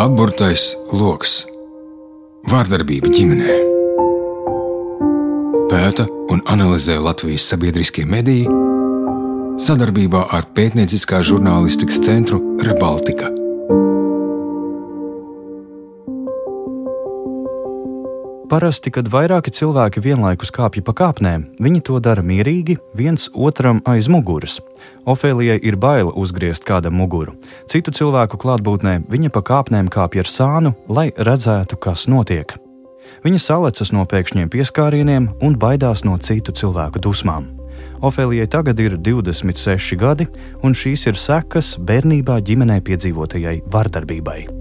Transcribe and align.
Apburtais 0.00 0.70
lokus- 0.96 1.42
vārdarbība 2.50 3.10
ģimenē. 3.12 3.56
Pēta 5.68 6.06
un 6.32 6.40
analizē 6.48 6.96
Latvijas 6.96 7.44
sabiedriskie 7.52 8.06
mediji 8.08 8.46
sadarbībā 9.60 10.22
ar 10.32 10.48
pētnieciskā 10.56 11.20
žurnālistikas 11.20 12.00
centru 12.06 12.40
Rebaltika. 12.64 13.28
Parasti, 18.50 18.90
kad 18.90 19.06
vairāki 19.06 19.52
cilvēki 19.54 20.00
vienlaikus 20.02 20.50
kāpj 20.50 20.82
pa 20.82 20.90
kāpnēm, 20.98 21.44
viņi 21.62 21.84
to 21.86 22.00
dara 22.02 22.24
mierīgi, 22.26 22.80
viens 22.98 23.28
otram 23.30 23.78
aiz 23.86 24.08
muguras. 24.10 24.56
Ofēlijai 25.06 25.60
ir 25.62 25.76
baila 25.78 26.10
uzgriezt 26.18 26.66
kādam 26.66 26.98
muguru. 26.98 27.36
Citu 27.70 27.94
cilvēku 27.94 28.40
klātbūtnē 28.42 28.96
viņa 29.06 29.30
pa 29.30 29.44
kāpnēm 29.46 29.86
kāpj 29.94 30.24
ar 30.24 30.32
sānu, 30.32 30.74
lai 30.90 31.12
redzētu, 31.14 31.78
kas 31.78 32.08
notiek. 32.10 32.56
Viņa 33.22 33.38
salecas 33.46 33.94
no 33.94 34.02
pēkšņiem 34.10 34.50
pieskārieniem 34.50 35.30
un 35.46 35.54
baidās 35.54 36.02
no 36.02 36.18
citu 36.18 36.50
cilvēku 36.50 36.98
dusmām. 37.06 37.46
Ofēlijai 38.02 38.50
tagad 38.50 38.82
ir 38.82 38.98
26 38.98 39.94
gadi, 40.00 40.26
un 40.66 40.74
šīs 40.74 41.06
ir 41.06 41.20
sekas 41.20 41.76
bērnībā 41.78 42.42
ģimenē 42.42 42.82
piedzīvotajai 42.82 43.60
vardarbībai. 43.70 44.59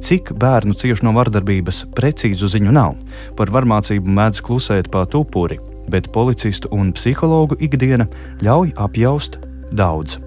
Cik 0.00 0.32
bērnu 0.40 0.74
cieši 0.74 1.04
no 1.04 1.12
vardarbības, 1.16 1.84
precīzu 1.96 2.48
ziņu 2.50 2.72
nav. 2.72 2.96
Par 3.36 3.52
varmācību 3.52 4.10
mēdz 4.16 4.40
klusēt 4.46 4.88
pat 4.92 5.14
upuri, 5.18 5.60
bet 5.92 6.08
policistu 6.14 6.70
un 6.74 6.94
psihologu 6.96 7.58
ikdiena 7.60 8.08
ļauj 8.44 8.74
apjaust 8.80 9.38
daudz. 9.76 10.18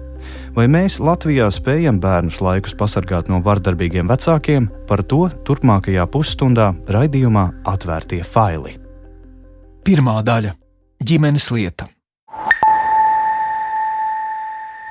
Vai 0.54 0.68
mēs 0.70 1.00
Latvijā 1.02 1.48
spējam 1.52 1.98
bērnus 2.00 2.38
laikus 2.44 2.76
pasargāt 2.78 3.28
no 3.28 3.40
vardarbīgiem 3.44 4.08
vecākiem, 4.08 4.70
par 4.88 5.02
to 5.02 5.26
turpmākajā 5.46 6.06
pusstundā 6.10 6.70
raidījumā 6.94 7.48
atvērtie 7.74 8.22
faili. 8.22 8.78
Pirmā 9.84 10.20
daļa- 10.24 10.54
ģimenes 11.08 11.50
lieta. 11.52 11.88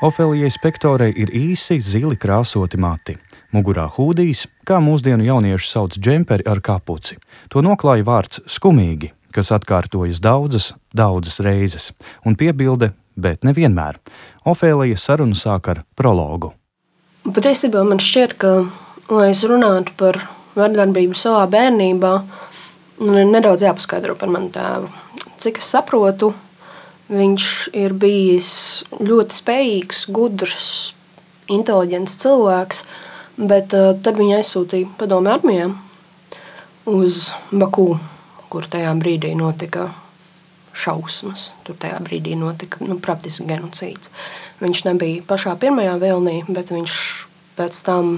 Ofelijai 0.03 0.51
Spektorai 0.51 1.13
ir 1.15 1.29
īsi 1.31 1.79
zili 1.81 2.17
krāsoti 2.19 2.77
mati. 2.77 3.15
Mugurā 3.53 3.85
hūdijas, 3.93 4.47
kā 4.65 4.79
mūsdienu 4.81 5.27
jaunieši 5.27 5.69
sauc 5.69 5.97
džemperi 5.99 6.45
ar 6.49 6.61
kapuci. 6.65 7.19
To 7.53 7.61
noklāja 7.61 8.05
vārds 8.07 8.41
skumīgi, 8.49 9.11
kas 9.33 9.51
atkārtojas 9.53 10.21
daudzas, 10.23 10.71
daudzas 10.89 11.37
reizes, 11.45 11.91
un 12.25 12.33
piebilde, 12.39 12.91
bet 13.13 13.45
nevienmēr. 13.45 13.99
Ofēlija 14.49 14.97
sarunu 14.97 15.37
sāk 15.37 15.69
ar 15.69 15.83
prologu. 15.93 16.53
Patiesībā 17.23 17.85
man 17.87 18.01
šķiet, 18.01 18.33
ka, 18.41 18.55
lai 19.13 19.29
es 19.31 19.43
runātu 19.47 19.93
par 20.01 20.17
vardarbību 20.57 21.15
savā 21.17 21.45
bērnībā, 21.53 22.13
man 23.05 23.21
ir 23.21 23.29
nedaudz 23.29 23.63
jāpaskaidro 23.67 24.17
par 24.17 24.33
manu 24.33 24.49
tēvu. 24.53 24.89
Cik 25.43 25.61
es 25.61 25.69
saprotu, 25.75 26.33
viņš 27.13 27.47
ir 27.77 27.95
bijis 28.01 28.51
ļoti 28.97 29.39
spējīgs, 29.39 30.05
gudrs, 30.13 30.67
inteliģents 31.51 32.17
cilvēks. 32.21 32.85
Bet 33.37 33.73
uh, 33.73 33.93
tad 33.97 34.19
viņi 34.19 34.37
aizsūtīja 34.37 34.91
padomju 34.99 35.31
armijā 35.33 35.71
uz 36.89 37.31
Baku, 37.49 37.95
kur 38.53 38.67
tajā 38.69 38.91
brīdī 38.99 39.33
notika 39.37 39.87
šausmas. 40.77 41.51
Tur 41.65 41.77
tajā 41.81 41.97
brīdī 42.05 42.35
notika 42.37 42.83
nu, 42.85 42.99
praktiski 43.01 43.47
genocīds. 43.49 44.11
Viņš 44.61 44.83
nebija 44.89 45.23
pašā 45.27 45.55
pirmajā 45.61 45.95
vilnī, 46.01 46.41
bet 46.49 46.69
viņš 46.73 46.97
pēc 47.57 47.81
tam 47.85 48.13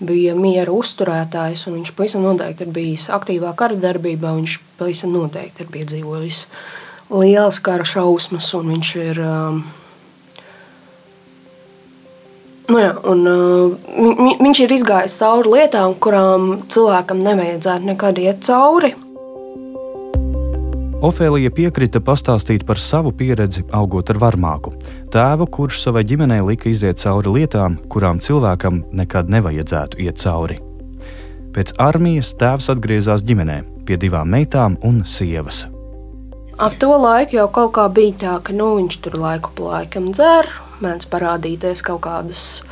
bija 0.00 0.36
miera 0.38 0.72
uzturētājs. 0.72 1.66
Viņš 1.68 1.92
pavisam 1.96 2.24
noteikti 2.24 2.64
ir 2.64 2.72
bijis 2.74 3.10
aktīvā 3.12 3.52
kara 3.58 3.76
darbībā. 3.80 4.32
Viņš 4.38 4.56
pavisam 4.80 5.12
noteikti 5.16 5.66
ir 5.66 5.74
piedzīvojis 5.74 6.46
lielas 7.10 7.60
kara 7.60 7.84
šausmas, 7.84 8.54
viņš 8.54 8.96
ir. 9.04 9.22
Um, 9.26 9.62
Nu 12.70 12.78
jā, 12.78 12.90
un, 13.10 13.24
uh, 13.26 14.34
viņš 14.38 14.58
ir 14.62 14.72
izgājis 14.76 15.16
cauri 15.18 15.56
lietām, 15.56 15.96
kurām 15.98 16.60
cilvēkam 16.70 17.18
nevajadzētu 17.24 17.88
nekad 17.88 18.20
iet 18.22 18.44
cauri. 18.46 18.92
Ofēlija 21.00 21.50
piekrita 21.56 22.02
pastāstīt 22.04 22.66
par 22.68 22.78
savu 22.78 23.10
pieredzi, 23.16 23.64
augot 23.72 24.12
ar 24.12 24.20
varmāku. 24.20 24.74
Tēvu, 25.10 25.48
kurš 25.50 25.80
savai 25.86 26.04
ģimenei 26.06 26.42
lika 26.44 26.68
iziet 26.70 27.00
cauri 27.02 27.32
lietām, 27.40 27.78
kurām 27.90 28.20
cilvēkam 28.22 28.84
nekad 28.92 29.32
nevajadzētu 29.32 30.02
iet 30.04 30.20
cauri. 30.22 30.60
Pēc 31.50 31.74
armijas 31.82 32.34
tēvs 32.38 32.70
atgriezās 32.76 33.24
ģimenē 33.26 33.62
pie 33.88 33.98
divām 33.98 34.30
meitām 34.30 34.76
un 34.86 35.02
sievas. 35.02 35.64
Ap 36.60 36.76
to 36.78 36.92
laiku 36.92 37.40
jau 37.40 37.48
kaut 37.50 37.72
kā 37.80 37.88
bija 37.90 38.18
tā, 38.20 38.40
ka 38.44 38.54
nu, 38.54 38.76
viņš 38.78 39.00
tur 39.02 39.16
laiku 39.18 39.56
pa 39.56 39.80
laikam 39.80 40.12
dzer, 40.12 40.46
mēdz 40.84 41.08
parādīties 41.12 41.84
kaut 41.86 42.02
kādas 42.06 42.62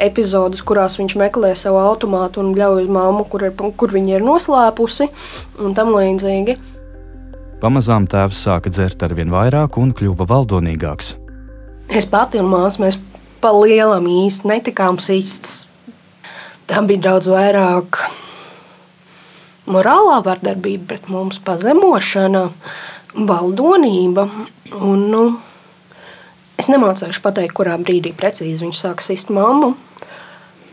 epizodes, 0.00 0.62
kurās 0.64 0.96
viņš 1.00 1.16
meklē 1.20 1.52
savu 1.58 1.80
automātu 1.82 2.42
un 2.42 2.54
bļauj 2.56 2.84
uz 2.84 2.92
mammu, 2.92 3.24
kur, 3.30 3.44
ir, 3.48 3.54
kur 3.54 3.92
viņa 3.92 4.16
ir 4.16 4.26
noslēpusi 4.26 5.08
un 5.64 5.76
tam 5.76 5.92
līdzīgi. 5.96 6.56
Pamazām 7.60 8.06
tēvs 8.08 8.38
sāka 8.46 8.72
dzert 8.72 9.02
ar 9.04 9.12
vien 9.18 9.32
vairāk 9.32 9.76
un 9.80 9.92
kļuva 9.96 10.24
valdonīgāks. 10.30 11.14
Es 11.92 12.06
pati 12.08 12.40
un 12.40 12.48
māsa 12.48 12.80
mēs 12.80 12.96
pa 13.42 13.50
lielam 13.52 14.06
īsti 14.08 14.48
netikām 14.48 15.00
sīstas. 15.02 15.66
Tā 16.70 16.80
bija 16.86 17.08
daudz 17.08 17.28
vairāk 17.32 17.98
morālā 19.70 20.20
vardarbība 20.24 20.92
pret 20.92 21.08
mums, 21.10 21.40
pazemošana, 21.44 22.46
valdonība. 23.28 24.28
Un, 24.78 25.06
nu, 25.10 25.22
Es 26.60 26.68
nemācīšu 26.68 27.22
pateikt, 27.24 27.54
kurā 27.56 27.78
brīdī 27.80 28.12
precīzi 28.16 28.66
viņš 28.66 28.82
sāka 28.82 29.04
sist 29.04 29.30
mammu. 29.32 29.72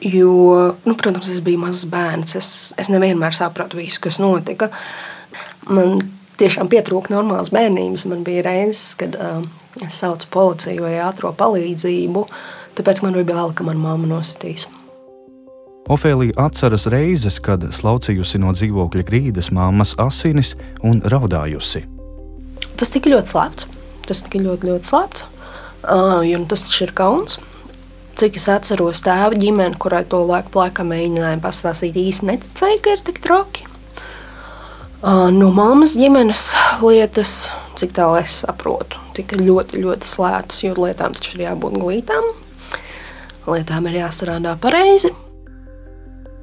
Jo, 0.04 0.32
nu, 0.84 0.94
protams, 1.00 1.30
es 1.32 1.40
biju 1.42 1.62
mazs 1.64 1.88
bērns. 1.90 2.36
Es, 2.38 2.50
es 2.78 2.92
nevienmēr 2.94 3.34
sapratu 3.34 3.80
visu, 3.80 4.02
kas 4.04 4.20
notika. 4.22 4.68
Man 5.72 6.02
tiešām 6.38 6.70
pietrūka 6.72 7.14
normālas 7.14 7.54
bērnības. 7.56 8.06
Man 8.12 8.26
bija 8.28 8.44
reizes, 8.50 8.98
kad 9.00 9.16
uh, 9.16 9.40
es 9.86 9.98
saucu 10.04 10.28
policiju 10.34 10.84
vai 10.86 10.98
ātrā 11.06 11.32
palīdzību, 11.40 12.26
tāpēc 12.78 13.02
man 13.06 13.16
bija 13.18 13.32
bail, 13.32 13.56
ka 13.56 13.66
mana 13.68 13.82
mamma 13.82 14.12
nositīs. 14.12 14.68
Ofēlija 15.88 16.36
atceras 16.44 16.84
reizes, 16.92 17.40
kad 17.40 17.64
slaucījusi 17.72 18.42
no 18.44 18.52
dzīvokļa 18.52 19.08
grīdas 19.08 19.54
mammas 19.56 19.96
asinis 20.04 20.52
un 20.84 21.00
raudājusi. 21.00 21.86
Tas 22.76 22.92
tika 22.92 23.16
ļoti 23.16 23.34
slēpts. 23.34 23.72
Tas 24.08 24.22
tika 24.26 24.44
ļoti, 24.44 24.68
ļoti 24.68 24.92
slēpts. 24.92 25.37
Uh, 25.84 26.46
tas 26.50 26.66
ir 26.82 26.94
kauns. 26.98 27.38
Cik 28.18 28.40
es 28.40 28.48
atceros 28.50 29.04
tēva 29.06 29.38
ģimeni, 29.38 29.78
kurai 29.78 30.02
to 30.10 30.24
laiku 30.26 30.56
plakā 30.56 30.82
mēģināja 30.88 31.38
pastāstīt, 31.44 32.00
īsti 32.02 32.32
neticēja, 32.32 32.80
ka 32.82 32.96
ir 32.96 33.04
tik 33.06 33.22
traki. 33.22 33.68
Uh, 34.98 35.28
no 35.30 35.52
mammas 35.54 35.94
ģimenes 35.94 36.48
lietas, 36.82 37.52
cik 37.78 37.94
tālu 37.94 38.18
es 38.24 38.40
saprotu, 38.42 38.98
tika 39.14 39.38
ļoti, 39.38 39.84
ļoti 39.84 40.10
slēgtas, 40.10 40.64
jo 40.66 40.74
lietām 40.82 41.14
taču 41.14 41.38
ir 41.38 41.46
jābūt 41.46 41.78
glītām. 41.78 42.34
Lietām 43.48 43.86
ir 43.92 44.02
jāstrādā 44.02 44.58
pareizi. 44.60 45.14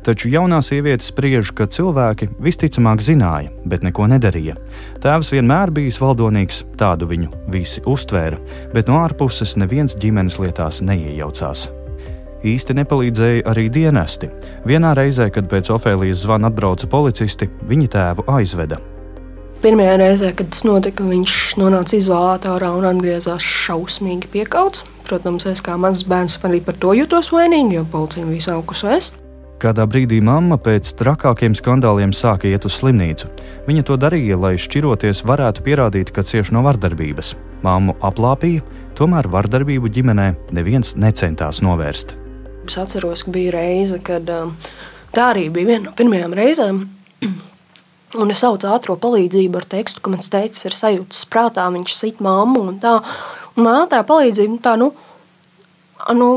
Taču 0.05 0.29
jaunā 0.29 0.59
sieviete 0.61 1.01
spriež, 1.01 1.55
ka 1.57 1.65
cilvēki 1.65 2.29
visticamāk 2.45 3.01
zināja, 3.01 3.49
bet 3.65 3.87
neko 3.87 4.05
nedarīja. 4.13 4.59
Tēvs 5.01 5.33
vienmēr 5.33 5.73
bijis 5.73 5.97
valdonīgs, 6.03 6.61
tādu 6.77 7.09
viņu 7.09 7.31
visi 7.49 7.81
uztvēra, 7.89 8.37
bet 8.75 8.91
no 8.91 8.99
ārpuses 9.01 9.57
neviens 9.57 9.97
ģimenes 9.97 10.37
lietās 10.43 10.83
neiejaucās. 10.85 11.71
Īsti 12.45 12.77
nepalīdzēja 12.77 13.47
arī 13.49 13.71
dienesti. 13.73 14.29
Vienā 14.69 14.93
reizē, 14.99 15.31
kad 15.33 15.49
pēc 15.49 15.73
Ofēlijas 15.73 16.27
zvana 16.27 16.53
atbrauca 16.53 16.91
policisti, 16.93 17.49
viņi 17.65 17.89
tēvu 17.97 18.29
aizveda. 18.29 18.83
Pirmajā 19.65 19.97
reizē, 19.97 20.35
kad 20.37 20.53
tas 20.53 20.67
notika, 20.69 21.09
viņš 21.09 21.57
nonāca 21.57 21.97
izolātorā 21.97 22.75
un 22.77 22.85
atgriezās 22.93 23.41
šausmīgi 23.41 24.29
piekauts. 24.37 24.85
Protams, 25.09 25.49
es 25.49 25.65
kā 25.65 25.81
mazs 25.81 26.05
bērns 26.09 26.37
arī 26.45 26.61
par 26.65 26.77
to 26.77 26.93
jutos 26.93 27.33
vainīgi, 27.33 27.79
jo 27.81 27.89
policija 27.89 28.29
visu 28.29 28.53
augusu 28.53 28.93
es. 28.93 29.15
Kādā 29.63 29.85
brīdī 29.87 30.19
mamma 30.25 30.57
pēc 30.59 30.91
trakākiem 30.99 31.55
skandāliem 31.55 32.11
sāka 32.17 32.49
iet 32.51 32.67
uz 32.67 32.75
slimnīcu. 32.81 33.29
Viņa 33.69 33.85
to 33.87 33.97
darīja, 34.01 34.37
lai 34.41 34.57
šķiroties 34.61 35.23
varētu 35.25 35.63
pierādīt, 35.65 36.11
ka 36.15 36.25
cieš 36.27 36.51
no 36.53 36.65
vardarbības. 36.67 37.35
Māmu 37.65 37.95
aplāpīja, 38.05 38.65
tomēr 38.99 39.29
vardarbību 39.31 39.91
ģimenē 39.95 40.27
neviens 40.57 40.97
necentās 40.99 41.63
novērst. 41.65 42.17
Es 42.67 42.77
atceros, 42.81 43.23
ka 43.25 43.35
bija 43.35 43.55
reize, 43.55 44.01
kad 44.05 44.29
um, 44.35 44.55
tā 45.15 45.31
arī 45.33 45.47
bija 45.55 45.75
viena 45.75 45.89
no 45.89 45.97
pirmajām 45.97 46.35
reizēm. 46.37 46.83
Un 48.21 48.31
es 48.35 48.43
saucu 48.43 48.69
ātrā 48.71 48.97
palīdzību 49.01 49.61
ar 49.61 49.69
tekstu, 49.71 50.03
ka 50.03 50.13
mans 50.13 50.31
teicis 50.33 50.67
ir 50.67 50.75
sajūtas 50.77 51.25
prātā, 51.31 51.67
viņš 51.75 51.95
sit 51.95 52.21
mammu 52.23 52.67
un 52.71 52.83
tā. 52.83 52.99
Un 53.55 53.67
man 53.67 53.85
ātrā 53.85 54.03
palīdzība, 54.07 54.55
nu 54.55 54.63
tā, 54.63 54.75
nu, 54.81 54.91
nu 56.19 56.29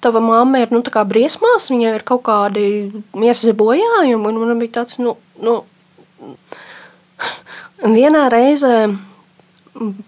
tava 0.00 0.20
mamma 0.22 0.62
ir 0.62 0.72
nu, 0.74 0.82
briesmās, 0.82 1.70
viņai 1.72 1.94
ir 1.96 2.06
kaut 2.06 2.24
kādi 2.28 2.64
miesas 3.18 3.56
bojājumi. 3.56 4.32
Man 4.38 4.62
bija 4.62 4.80
tāds, 4.80 4.98
nu, 5.02 5.16
nu, 5.42 5.60
vienā 7.98 8.28
reizē 8.32 8.88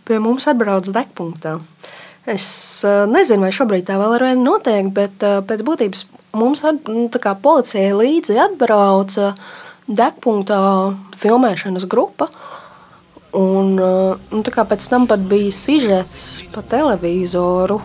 pie 0.07 0.19
mums 0.23 0.49
atbrauc 0.51 0.89
degpunktā. 0.91 1.59
Es 2.29 2.47
uh, 2.85 3.07
nezinu, 3.11 3.47
vai 3.47 3.55
šobrīd 3.55 3.87
tā 3.89 3.97
vēl 3.99 4.19
ar 4.19 4.27
vienu 4.29 4.45
notiek, 4.45 4.91
bet 4.95 5.25
uh, 5.25 5.41
pēc 5.47 5.65
būtības 5.67 6.05
mums 6.37 6.63
at, 6.69 6.87
nu, 6.91 7.09
policijai 7.43 7.95
līdzi 7.97 8.39
atbrauca 8.45 9.33
degpunktā 9.89 10.61
filmēšanas 11.19 11.89
grupa. 11.91 12.29
Un, 13.35 13.77
uh, 13.79 14.31
nu, 14.35 14.43
pēc 14.45 14.91
tam 14.91 15.09
pat 15.11 15.23
bija 15.31 15.55
sižets 15.55 16.45
pa 16.55 16.67
televizoru. 16.67 17.81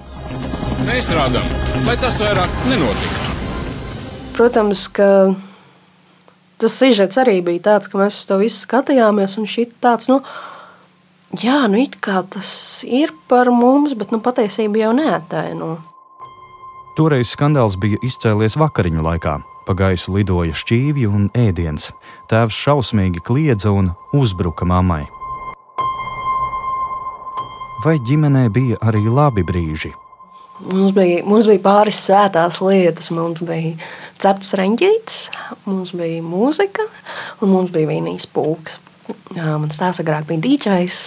Mēs 0.85 1.07
rādām, 1.17 1.45
lai 1.87 1.95
tas 1.97 2.19
vairāk 2.21 2.51
nenotiktu. 2.69 3.31
Protams, 4.35 4.83
ka 4.93 5.07
tas 6.61 6.75
sižets 6.77 7.17
arī 7.17 7.39
bija 7.45 7.63
tāds, 7.71 7.89
ka 7.89 7.97
mēs 7.97 8.19
uz 8.21 8.27
to 8.29 8.37
visu 8.37 8.61
skatījāmies. 8.67 9.33
Un 9.41 9.49
šī 9.49 9.65
tāds, 9.81 10.11
nu, 10.11 10.19
jā, 11.41 11.63
nu 11.71 11.81
it 11.81 11.97
kā 12.05 12.21
tas 12.29 12.51
ir 12.85 13.15
par 13.31 13.49
mums, 13.49 13.97
bet 13.97 14.13
nu, 14.13 14.21
patiesībā 14.21 14.83
jau 14.83 14.93
neataino. 14.99 15.71
Toreiz 16.95 17.33
skandāls 17.33 17.79
bija 17.81 17.97
izcēlies 18.05 18.59
vakariņu 18.61 19.09
laikā. 19.09 19.39
Pa 19.65 19.73
gaisu 19.73 20.13
lidoja 20.13 20.53
šķīvji 20.53 21.09
un 21.09 21.27
ēdiens. 21.33 21.89
Tēvs 22.29 22.61
šausmīgi 22.61 23.25
kliedza 23.25 23.73
un 23.73 23.95
uzbruka 24.13 24.69
mammai. 24.69 25.07
Vai 27.81 27.97
ģimenē 28.05 28.47
bija 28.53 28.77
arī 28.85 29.07
labi 29.09 29.41
brīži? 29.41 29.95
Mums 30.63 30.93
bija, 30.95 31.19
mums 31.27 31.49
bija 31.51 31.59
pāris 31.59 31.97
svētās 32.05 32.61
lietas. 32.63 33.11
Mums 33.11 33.43
bija 33.43 33.75
cepts 34.21 34.53
reņģītis, 34.55 35.17
mums 35.67 35.91
bija 35.97 36.21
mūzika 36.23 36.85
un 37.43 37.51
mums 37.51 37.73
bija 37.75 37.89
vīnijas 37.91 38.29
pūks. 38.31 38.79
Mans 39.35 39.77
tēvs 39.77 39.99
agrāk 40.01 40.29
bija 40.29 40.41
dīdžejs, 40.41 41.01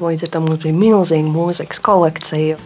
līdz 0.00 0.26
ar 0.26 0.32
to 0.32 0.40
mums 0.42 0.64
bija 0.64 0.74
milzīga 0.74 1.28
mūzikas 1.28 1.82
kolekcija. 1.84 2.56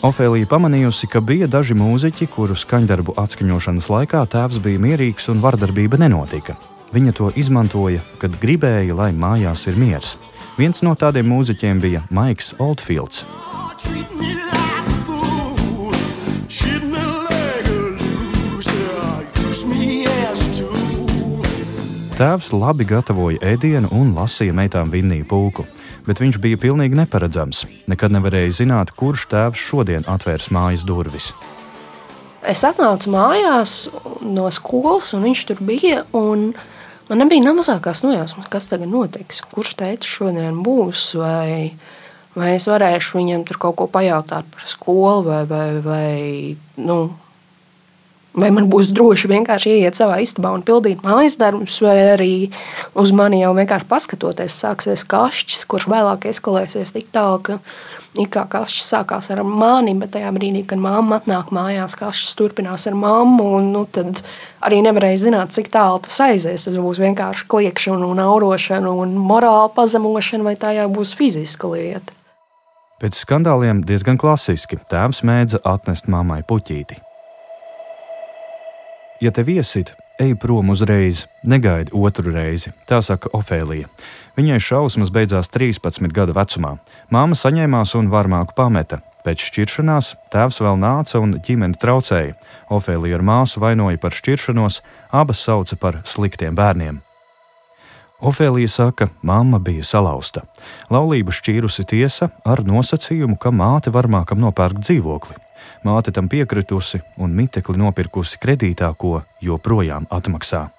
Ofēlija 0.00 0.48
pamanījusi, 0.48 1.10
ka 1.12 1.20
bija 1.20 1.44
daži 1.50 1.76
mūziķi, 1.76 2.30
kuru 2.32 2.56
skaņdarbu 2.56 3.18
atskaņošanas 3.20 3.90
laikā 3.92 4.24
tēvs 4.32 4.62
bija 4.64 4.80
mierīgs 4.80 5.28
un 5.28 5.44
vardarbība 5.44 6.00
nenotika. 6.00 6.56
Viņa 6.96 7.12
to 7.14 7.28
izmantoja, 7.38 8.00
kad 8.18 8.40
gribēja, 8.40 8.96
lai 8.96 9.12
mājās 9.12 9.68
ir 9.68 9.76
miers. 9.78 10.16
Viens 10.60 10.82
no 10.84 10.90
tādiem 10.92 11.24
mūziķiem 11.24 11.78
bija 11.80 12.00
Maiks 12.12 12.50
Oldfields. 12.60 13.22
Tēvs 22.18 22.50
labi 22.52 22.84
gatavoja 22.84 23.40
ēdienu 23.54 23.88
un 23.96 24.10
lasīja 24.18 24.52
meitām 24.52 24.92
vinniju 24.92 25.24
pulku, 25.30 25.64
bet 26.04 26.20
viņš 26.20 26.36
bija 26.44 26.60
pilnīgi 26.60 26.98
neparedzams. 26.98 27.62
Nekad 27.88 28.12
nevarēja 28.12 28.58
zināt, 28.58 28.92
kurš 28.92 29.30
tēvs 29.32 29.62
šodien 29.70 30.04
atvērs 30.12 30.50
mājas 30.52 30.84
durvis. 30.84 31.30
Es 32.44 32.66
atnācu 32.68 33.14
mājās 33.16 33.86
no 34.20 34.52
skolas, 34.52 35.14
un 35.16 35.24
viņš 35.24 35.46
tur 35.48 35.64
bija. 35.64 36.04
Man 37.10 37.24
nebija 37.24 37.42
ne 37.42 37.56
mazākās 37.58 38.04
nojausmas, 38.04 38.46
kas 38.46 38.68
tagad 38.70 38.86
notiks. 38.86 39.40
Kurš 39.50 39.74
teica, 39.80 40.06
šodien 40.06 40.60
būs, 40.62 41.08
vai, 41.18 41.72
vai 42.38 42.52
es 42.54 42.68
varēšu 42.70 43.18
viņam 43.18 43.42
tur 43.48 43.58
kaut 43.64 43.80
ko 43.80 43.88
pajautāt 43.90 44.46
par 44.52 44.68
skolu, 44.70 45.24
vai, 45.26 45.42
vai, 45.50 45.66
vai 45.82 46.14
nu, 46.78 47.00
Vai 48.30 48.52
man 48.54 48.68
būs 48.70 48.92
droši 48.94 49.26
vienkārši 49.26 49.72
ieiet 49.74 49.98
savā 49.98 50.20
istabā 50.22 50.52
un 50.54 50.62
pildīt 50.62 51.00
mājas 51.02 51.34
darbus, 51.34 51.80
vai 51.82 51.96
arī 52.12 52.34
uz 52.94 53.10
mani 53.10 53.40
jau 53.40 53.50
vienkārši 53.56 53.88
paskatoties, 53.90 54.54
sāksies 54.54 55.02
kašķis, 55.10 55.64
kurš 55.66 55.88
vēlāk 55.90 56.28
eskalēsies 56.30 56.94
tik 56.94 57.08
tālu, 57.10 57.40
ka 57.42 57.58
it 58.18 58.30
kā 58.34 58.44
kašķis 58.50 58.88
sākās 58.92 59.30
ar 59.30 59.42
mani, 59.46 59.94
bet 59.98 60.14
tajā 60.16 60.30
brīdī, 60.34 60.64
kad 60.66 60.80
mamma 60.82 61.20
atnāk 61.20 61.52
mājās, 61.54 61.96
kašķis 61.98 62.36
turpinās 62.38 62.86
ar 62.90 62.96
mammu, 62.98 63.46
un 63.58 63.70
nu, 63.74 63.84
tad 63.92 64.22
arī 64.66 64.80
nevarēja 64.86 65.26
zināt, 65.26 65.54
cik 65.54 65.70
tālu 65.74 66.02
tas 66.06 66.18
aizies. 66.26 66.66
Tas 66.66 66.78
būs 66.80 67.02
vienkārši 67.02 67.46
kliekšana 67.50 68.08
un 68.10 68.22
aurošana 68.24 68.94
un 69.02 69.14
morāla 69.18 69.70
pazemošana, 69.76 70.46
vai 70.50 70.56
tā 70.58 70.74
jau 70.78 70.88
būs 70.90 71.14
fiziska 71.18 71.70
lieta. 71.70 72.16
Pēc 73.00 73.16
skandāliem 73.22 73.84
diezgan 73.88 74.18
klasiski 74.20 74.76
tēvs 74.90 75.22
mēdza 75.24 75.62
atnest 75.64 76.10
mammai 76.10 76.42
puķīti. 76.44 76.98
Ja 79.24 79.32
tev 79.36 79.48
iesit, 79.52 79.94
ej 80.20 80.34
prom 80.40 80.72
uzreiz, 80.72 81.26
negaidi 81.44 81.92
otru 81.96 82.32
reizi, 82.32 82.72
tā 82.88 83.00
saka 83.04 83.32
Ofēlija. 83.36 83.88
Viņai 84.40 84.56
šausmas 84.64 85.10
beidzās 85.12 85.50
13 85.52 86.14
gadu 86.16 86.32
vecumā. 86.32 86.78
Māma 87.12 87.36
saņēmās 87.36 87.90
un 87.98 88.06
varmāku 88.08 88.54
pameta. 88.56 89.02
Pēc 89.20 89.42
šķiršanās 89.50 90.14
tēvs 90.32 90.62
vēl 90.64 90.78
nāca 90.80 91.18
un 91.20 91.34
ģimene 91.44 91.76
traucēja. 91.76 92.38
Ofēlija 92.72 93.18
ar 93.18 93.24
māsu 93.26 93.60
vainoja 93.60 93.98
par 94.00 94.14
šķiršanos, 94.16 94.78
abas 95.12 95.42
sauca 95.44 95.76
par 95.76 95.98
sliktiem 96.08 96.56
bērniem. 96.56 97.02
Ofēlija 98.30 98.70
saka, 98.72 99.10
mamma 99.20 99.60
bija 99.60 99.84
salauzta. 99.84 100.46
Laulību 100.88 101.34
šķīrusi 101.36 101.84
tiesa 101.90 102.30
ar 102.40 102.62
nosacījumu, 102.64 103.36
ka 103.36 103.52
māte 103.52 103.92
varmākam 103.92 104.40
nopērk 104.40 104.80
dzīvokli. 104.80 105.36
Māte 105.84 106.14
tam 106.16 106.30
piekritusi 106.32 107.02
un 107.20 107.36
mitekli 107.36 107.76
nopirkusi 107.76 108.40
kredītā, 108.40 108.88
ko 108.96 109.20
joprojām 109.44 110.08
atmaksā. 110.08 110.70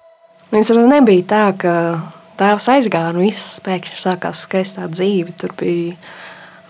Viņš 0.50 0.72
nebija 0.90 1.28
tā, 1.30 1.44
ka 1.62 1.76
tēvs 2.42 2.68
aizgāja 2.74 3.14
un 3.14 3.22
viss 3.22 3.60
pēkšņi 3.64 4.02
sākās 4.02 4.44
skaistā 4.46 4.88
dzīve. 4.90 5.34
Tur 5.38 5.54
bija 5.58 5.96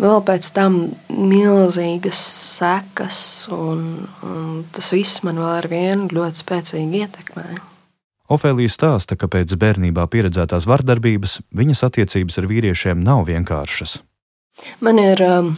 vēl 0.02 0.22
pēc 0.26 0.48
tam 0.56 0.78
milzīgas 1.08 2.20
sekas, 2.58 3.20
un, 3.54 4.06
un 4.26 4.64
tas 4.74 4.92
viss 4.94 5.22
man 5.26 5.40
vēl 5.40 5.52
ar 5.56 5.68
vienu 5.72 6.08
ļoti 6.12 6.44
spēcīgi 6.44 7.04
ietekmēja. 7.06 7.60
Ofēlija 8.32 8.72
stāsta, 8.72 9.16
ka 9.18 9.28
pēc 9.28 9.52
bērnībā 9.60 10.06
pieredzētās 10.08 10.64
vardarbības 10.68 11.40
viņas 11.58 11.84
attiecības 11.88 12.38
ar 12.40 12.48
vīriešiem 12.48 13.02
nav 13.04 13.26
vienkāršas. 13.28 13.98
Man 14.84 15.00
ir, 15.02 15.20
um, 15.26 15.54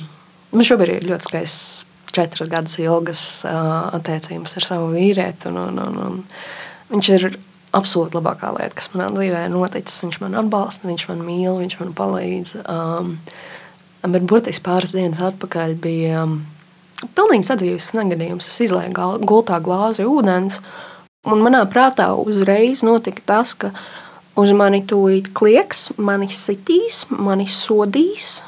man 0.55 0.67
šobrīd 0.67 1.03
ir 1.03 1.11
ļoti 1.13 1.29
skaists 1.29 1.85
četras 2.15 2.51
gadus 2.51 2.79
ilgas 2.79 3.23
attiecības 3.47 4.59
ar 4.59 4.67
savu 4.67 4.93
vīrieti. 4.95 5.51
Un, 5.51 5.59
un, 5.59 5.81
un, 5.83 5.99
un 6.07 6.23
viņš 6.95 7.11
ir 7.17 7.29
absolūti 7.75 8.17
labākā 8.19 8.53
lieta, 8.57 8.77
kas 8.79 8.91
manā 8.95 9.11
dzīvē 9.15 9.45
ir 9.47 9.53
noticis. 9.53 10.03
Viņš 10.05 10.21
man 10.23 10.39
atbalsta, 10.45 10.89
viņš 10.89 11.07
man 11.11 11.25
mīl, 11.27 11.59
viņš 11.61 11.77
man 11.81 11.93
palīdz. 11.99 12.55
Um, 12.65 13.13
bet 14.05 14.29
burtiski 14.31 14.65
pāris 14.67 14.95
dienas 14.97 15.23
atpakaļ 15.25 15.77
bija 15.83 16.25
um, 16.25 16.39
pilnīgi 17.17 17.49
sadzīves 17.51 17.93
negadījums. 17.99 18.49
Es 18.53 18.63
izlēju 18.69 19.21
gultā 19.27 19.61
glāzi 19.65 20.07
ūdens, 20.09 20.61
un 21.29 21.45
manā 21.45 21.65
prātā 21.71 22.13
uzreiz 22.17 22.85
notika 22.87 23.27
tas, 23.35 23.55
ka 23.59 23.75
uz 24.41 24.51
mani 24.57 24.83
tūlīt 24.87 25.33
klieks, 25.37 25.91
mani 25.99 26.31
sitīs, 26.33 27.05
mani 27.11 27.49
sodīs, 27.51 28.43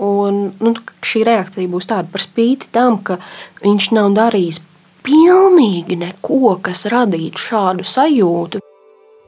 Un, 0.00 0.46
nu, 0.64 0.72
šī 1.04 1.26
reakcija 1.28 1.68
būs 1.68 1.90
tāda 1.90 2.08
par 2.08 2.22
spīti 2.24 2.70
tam, 2.72 2.96
ka 3.04 3.18
viņš 3.60 3.90
nav 3.92 4.14
darījis 4.16 4.62
pilnīgi 5.04 5.98
neko, 6.00 6.56
kas 6.64 6.86
radītu 6.88 7.42
šādu 7.50 7.84
sajūtu. 7.84 8.62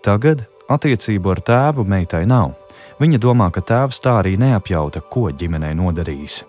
Tagad 0.02 0.42
attiecību 0.72 1.30
ar 1.30 1.40
tēvu 1.46 1.84
meitai 1.86 2.24
nav. 2.26 2.56
Viņa 3.02 3.18
domā, 3.22 3.50
ka 3.54 3.62
tēvs 3.62 4.02
tā 4.02 4.18
arī 4.20 4.34
neapjauta, 4.38 5.02
ko 5.10 5.28
ģimenei 5.30 5.74
nodarījis. 5.78 6.42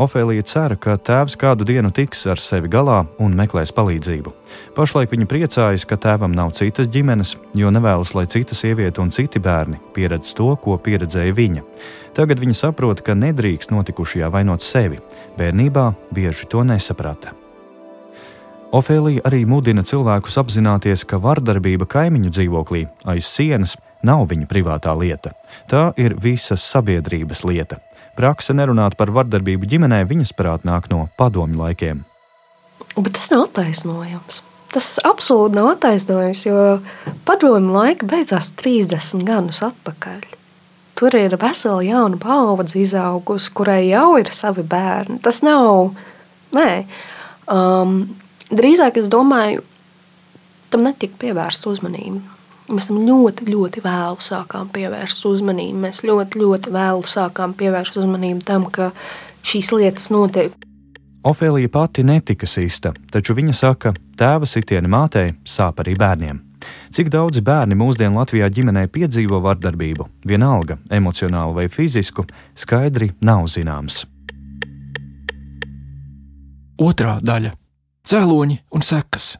Ofēlija 0.00 0.44
cer, 0.48 0.72
ka 0.80 0.94
tēvs 0.96 1.36
kādu 1.36 1.66
dienu 1.68 1.90
tiks 1.92 2.24
ar 2.32 2.40
sevi 2.40 2.70
galā 2.72 3.02
un 3.20 3.34
meklēs 3.36 3.74
palīdzību. 3.76 4.32
Pašlaik 4.76 5.12
viņa 5.12 5.28
priecājas, 5.28 5.84
ka 5.88 5.98
tēvam 6.00 6.32
nav 6.32 6.54
citas 6.56 6.88
ģimenes, 6.92 7.34
jo 7.54 7.70
nevēlas, 7.74 8.14
lai 8.16 8.24
cita 8.32 8.56
sieviete 8.56 9.04
un 9.04 9.12
citi 9.12 9.42
bērni 9.42 9.82
pieredz 9.92 10.32
to, 10.38 10.48
ko 10.56 10.78
pieredzēja 10.80 11.36
viņa. 11.36 11.66
Tagad 12.16 12.40
viņa 12.40 12.56
saprot, 12.64 13.04
ka 13.04 13.18
nedrīkst 13.18 13.76
notikušajā 13.76 14.32
vainot 14.32 14.64
sevi. 14.64 15.00
Bērnībā 15.36 15.90
bieži 16.16 16.48
to 16.48 16.64
nesaprata. 16.64 17.36
Ofēlija 18.72 19.20
arī 19.28 19.42
mudina 19.44 19.82
cilvēkus 19.84 20.38
apzināties, 20.40 21.02
ka 21.04 21.18
vardarbība 21.20 21.84
kaimiņu 21.92 22.30
dzīvoklī 22.32 22.86
aiz 23.12 23.26
sienas 23.28 23.74
nav 24.00 24.24
viņa 24.30 24.46
privātā 24.48 24.94
lieta. 24.96 25.34
Tā 25.68 25.90
ir 26.00 26.14
visas 26.16 26.64
sabiedrības 26.72 27.44
lieta. 27.44 27.82
Prakse 28.16 28.56
nerunāt 28.56 28.96
par 28.96 29.12
vardarbību 29.12 29.68
ģimenē 29.68 30.02
viņas 30.08 30.32
prāt 30.36 30.64
nāk 30.68 30.88
no 30.92 31.04
padomju 31.20 31.60
laikiem. 31.60 32.00
Bet 32.96 33.12
tas 33.18 33.28
nav 33.32 33.46
attaisnojams. 33.50 34.40
Tas 34.72 34.88
absolūti 35.04 35.58
nav 35.58 35.74
attaisnojams, 35.74 36.46
jo 36.48 36.64
padomju 37.28 37.76
laika 37.76 38.08
beidzās 38.08 38.54
30 38.56 39.28
gadus 39.28 39.60
atpakaļ. 39.68 40.24
Tur 40.96 41.18
ir 41.20 41.36
vesela 41.40 41.84
jauna 41.84 42.16
paudze 42.20 42.80
izaugusi, 42.80 43.52
kurai 43.52 43.82
jau 43.90 44.16
ir 44.20 44.32
savi 44.32 44.64
bērni. 44.64 45.20
Tas 45.20 45.44
nav 45.44 45.92
Nē, 46.52 46.84
um, 47.48 48.02
drīzāk 48.52 49.00
es 49.00 49.08
domāju, 49.12 49.64
tam 50.72 50.86
netika 50.86 51.18
pievērsta 51.26 51.70
uzmanība. 51.72 52.20
Mēs 52.72 52.88
tam 52.88 53.02
ļoti, 53.04 53.48
ļoti 53.52 53.82
vēlu 53.84 54.22
sākām 54.22 54.70
pievērst 54.72 55.24
uzmanību. 55.28 55.80
Mēs 55.82 56.04
ļoti, 56.06 56.40
ļoti 56.40 56.72
vēlu 56.72 57.08
sākām 57.08 57.56
pievērst 57.58 57.98
uzmanību 58.00 58.44
tam, 58.48 58.68
ka 58.72 58.92
šīs 59.44 59.72
lietas 59.74 60.08
notiek. 60.14 60.54
Ofēlija 61.26 61.70
pati 61.70 62.02
netika 62.06 62.48
sīsta, 62.50 62.94
taču 63.12 63.36
viņa 63.38 63.52
saka, 63.54 63.92
tēva 64.18 64.48
sitieni 64.48 64.90
mātei 64.90 65.28
sāp 65.46 65.82
arī 65.82 65.94
bērniem. 65.98 66.40
Cik 66.94 67.10
daudzi 67.10 67.42
bērni 67.44 67.76
mūsdienu 67.78 68.18
Latvijā 68.18 68.48
ģimenē 68.52 68.86
piedzīvo 68.92 69.38
vardarbību, 69.42 70.06
vienalga 70.28 70.78
emocionālu 70.90 71.56
vai 71.60 71.68
fizisku, 71.70 72.24
skaidri 72.54 73.12
nav 73.22 73.46
zināms. 73.50 74.04
Otra 76.82 77.18
daļa- 77.22 77.52
cēloņi 78.08 78.58
un 78.74 78.84
sekas. 78.84 79.36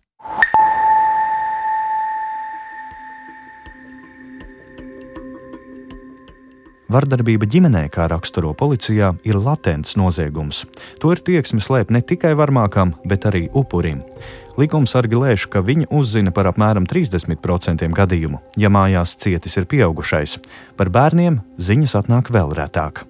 Vardarbība 6.93 7.47
ģimenē, 7.49 7.87
kā 7.89 8.05
raksturo 8.11 8.51
policijā, 8.59 9.15
ir 9.25 9.39
latents 9.41 9.95
noziegums. 9.97 10.67
To 11.01 11.15
ir 11.15 11.23
tieksme 11.25 11.63
slēpt 11.65 11.95
ne 11.95 12.03
tikai 12.05 12.35
varmākam, 12.37 12.93
bet 13.09 13.25
arī 13.31 13.47
upurim. 13.57 14.03
Likumsargi 14.61 15.17
lēš, 15.17 15.47
ka 15.49 15.63
viņi 15.65 15.89
uzzina 15.89 16.35
par 16.37 16.51
apmēram 16.51 16.85
30% 16.91 17.89
gadījumu, 17.97 18.43
ja 18.61 18.69
mājās 18.69 19.17
cietis 19.17 19.57
ir 19.57 19.71
pieaugušais. 19.71 20.37
Par 20.77 20.93
bērniem 20.93 21.41
ziņas 21.57 21.97
atnāk 22.03 22.29
vēl 22.35 22.53
retāk. 22.61 23.07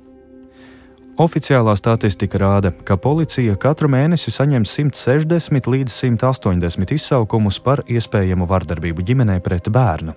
Oficiālā 1.23 1.77
statistika 1.79 2.39
rāda, 2.41 2.73
ka 2.83 2.97
policija 2.99 3.53
katru 3.61 3.87
mēnesi 3.93 4.33
saņem 4.35 4.65
160 4.67 5.69
līdz 5.71 5.95
180 5.95 6.95
izsaukumus 6.97 7.61
par 7.63 7.85
iespējamu 7.87 8.49
vardarbību 8.51 9.05
ģimenē 9.07 9.37
pret 9.45 9.71
bērnu. 9.71 10.17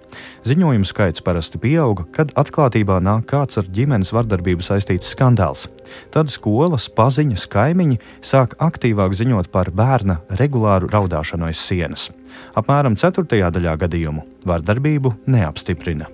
Ziņojumu 0.50 0.90
skaits 0.90 1.22
parasti 1.22 1.62
pieauga, 1.62 2.08
kad 2.16 2.34
atklātībā 2.34 2.98
nāk 3.06 3.28
kāds 3.36 3.62
ar 3.62 3.70
ģimenes 3.78 4.16
vardarbību 4.18 4.66
saistīts 4.66 5.14
skandāls. 5.14 5.68
Tad 6.16 6.34
skolas, 6.34 6.90
paziņas, 6.90 7.46
kaimiņi 7.54 8.02
sāk 8.26 8.58
aktīvāk 8.58 9.14
ziņot 9.14 9.54
par 9.54 9.70
bērna 9.70 10.24
regulāru 10.42 10.90
raudāšanu 10.90 11.52
aiz 11.52 11.62
sienas. 11.62 12.10
Apmēram 12.58 12.98
ceturtajā 12.98 13.54
daļā 13.54 13.78
gadījumu 13.86 14.26
vardarbību 14.50 15.20
neapstiprina. 15.30 16.10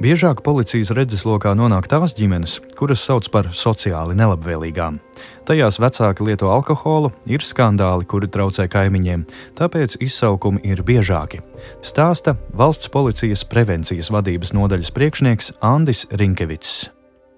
Biežāk 0.00 0.38
policijas 0.40 0.94
redzeslokā 0.96 1.50
nonāk 1.52 1.84
tās 1.92 2.14
ģimenes, 2.16 2.54
kuras 2.72 3.02
sauc 3.04 3.26
par 3.28 3.50
sociāli 3.52 4.14
nelabvēlīgām. 4.16 4.94
Tajās 5.44 5.76
vecāki 5.76 6.24
lieto 6.24 6.48
alkoholu, 6.48 7.10
ir 7.28 7.44
skandāli, 7.44 8.06
kuri 8.08 8.30
traucē 8.32 8.64
kaimiņiem, 8.72 9.26
tāpēc 9.60 9.98
izsaukumi 10.00 10.62
ir 10.64 10.80
biežāki. 10.88 11.42
Stāsta 11.84 12.32
valsts 12.56 12.88
policijas 12.88 13.44
prevencijas 13.44 14.08
vadības 14.08 14.54
nodaļas 14.56 14.88
priekšnieks 14.96 15.52
Andis 15.60 16.06
Rinkevits. 16.16 16.88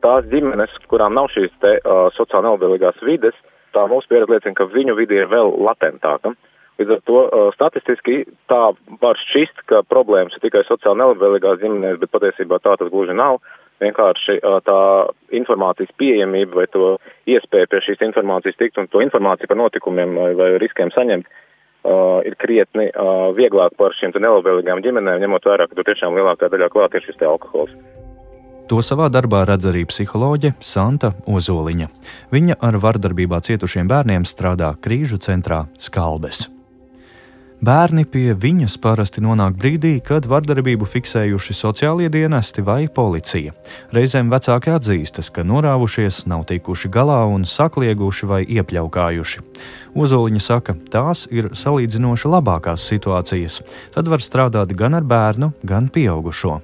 Tās 0.07 0.31
ģimenes, 0.31 0.79
kurām 0.87 1.19
nav 1.19 1.33
šīs 1.35 1.51
te, 1.59 1.81
uh, 1.83 2.15
sociāli 2.15 2.47
nelabvēlīgās 2.47 3.03
vides, 3.03 3.35
tā 3.75 3.89
mūsu 3.91 4.07
pieredze 4.07 4.37
liecina, 4.37 4.55
ka 4.55 4.71
viņu 4.71 4.95
vide 5.03 5.19
ir 5.19 5.27
vēl 5.35 5.51
latentāka. 5.67 6.37
Līdz 6.83 6.97
ar 6.97 7.03
to 7.07 7.19
statistiski 7.55 8.25
tā 8.51 8.61
var 9.03 9.19
šķist, 9.29 9.63
ka 9.71 9.85
problēmas 9.87 10.35
ir 10.35 10.43
tikai 10.43 10.65
sociāli 10.67 10.99
nelabvēlīgās 10.99 11.61
ģimenēs, 11.61 12.01
bet 12.03 12.11
patiesībā 12.11 12.59
tā 12.59 12.75
tas 12.81 12.91
gluži 12.91 13.15
nav. 13.15 13.39
Vienkārši 13.83 14.41
tā 14.67 14.81
informācijas 15.39 15.95
pieejamība 15.99 16.59
vai 16.59 16.67
to 16.75 16.97
iespēja 17.31 17.71
pie 17.71 17.83
šīs 17.87 18.03
informācijas 18.09 18.59
tikt 18.59 18.83
un 18.83 18.91
to 18.91 19.03
informāciju 19.05 19.51
par 19.51 19.59
notikumiem 19.63 20.19
vai, 20.39 20.51
riskiem 20.63 20.91
saņemt 20.95 21.31
uh, 21.31 22.19
ir 22.27 22.39
krietni 22.43 22.91
uh, 22.91 23.31
vieglāk 23.39 23.79
par 23.79 23.95
šīm 23.99 24.15
nelabvēlīgām 24.19 24.83
ģimenēm, 24.83 25.23
ņemot 25.23 25.51
vērā, 25.51 25.71
ka 25.71 25.79
tur 25.79 25.91
tiešām 25.91 26.19
lielākā 26.19 26.51
daļā 26.51 26.71
klāt 26.75 26.99
ir 26.99 27.07
šis 27.07 27.23
alkohols. 27.27 27.75
To 28.71 28.79
savā 28.81 29.11
darbā 29.13 29.43
redz 29.49 29.67
arī 29.69 29.83
psiholoģe 29.91 30.55
Santa 30.63 31.13
Ozoliņa. 31.27 31.91
Viņa 32.33 32.61
ar 32.63 32.79
vardarbībā 32.81 33.43
cietušiem 33.45 33.91
bērniem 33.91 34.27
strādā 34.29 34.73
krīžu 34.81 35.19
centrā 35.21 35.65
Skalbes. 35.83 36.47
Bērni 37.63 38.03
pie 38.11 38.33
viņas 38.35 38.73
parasti 38.83 39.23
nonāk 39.23 39.55
brīdī, 39.55 39.93
kad 40.03 40.25
vardarbību 40.27 40.83
fiksējuši 40.83 41.55
sociālie 41.55 42.09
dienesti 42.11 42.65
vai 42.67 42.89
policija. 42.91 43.53
Reizēm 43.95 44.33
vecāki 44.33 44.73
atzīstas, 44.75 45.29
ka 45.31 45.45
norāvušies, 45.47 46.25
nav 46.27 46.43
tikuši 46.51 46.91
galā 46.91 47.21
un 47.31 47.47
saklieguši 47.47 48.27
vai 48.27 48.41
iepļaukājuši. 48.57 49.45
Ozoliņa 49.95 50.43
saka, 50.43 50.75
tās 50.91 51.29
ir 51.31 51.53
salīdzinoši 51.55 52.35
labākās 52.35 52.89
situācijas. 52.91 53.61
Tad 53.95 54.11
var 54.11 54.27
strādāt 54.27 54.75
gan 54.75 54.99
ar 54.99 55.07
bērnu, 55.07 55.53
gan 55.63 55.87
pieaugušo. 55.87 56.59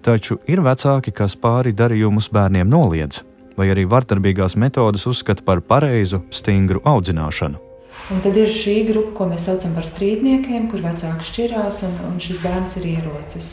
Taču 0.00 0.40
ir 0.48 0.64
vecāki, 0.64 1.12
kas 1.12 1.36
pāri 1.36 1.76
darījumus 1.76 2.32
bērniem 2.32 2.72
noliedz, 2.72 3.26
vai 3.60 3.68
arī 3.76 3.84
vardarbīgās 3.84 4.56
metodas 4.56 5.04
uzskata 5.04 5.44
par 5.44 5.60
pareizu, 5.60 6.24
stingru 6.32 6.80
audzināšanu. 6.80 7.67
Un 8.08 8.22
tad 8.24 8.38
ir 8.40 8.48
šī 8.48 8.74
grupa, 8.88 9.10
ko 9.18 9.26
mēs 9.28 9.44
saucam 9.50 9.74
par 9.76 9.84
strīdniekiem, 9.84 10.70
kur 10.72 10.80
vecāki 10.80 11.26
šķirās, 11.28 11.82
un, 11.84 11.96
un 12.08 12.14
šis 12.24 12.40
bērns 12.40 12.78
ir 12.80 12.86
ierocis, 12.94 13.48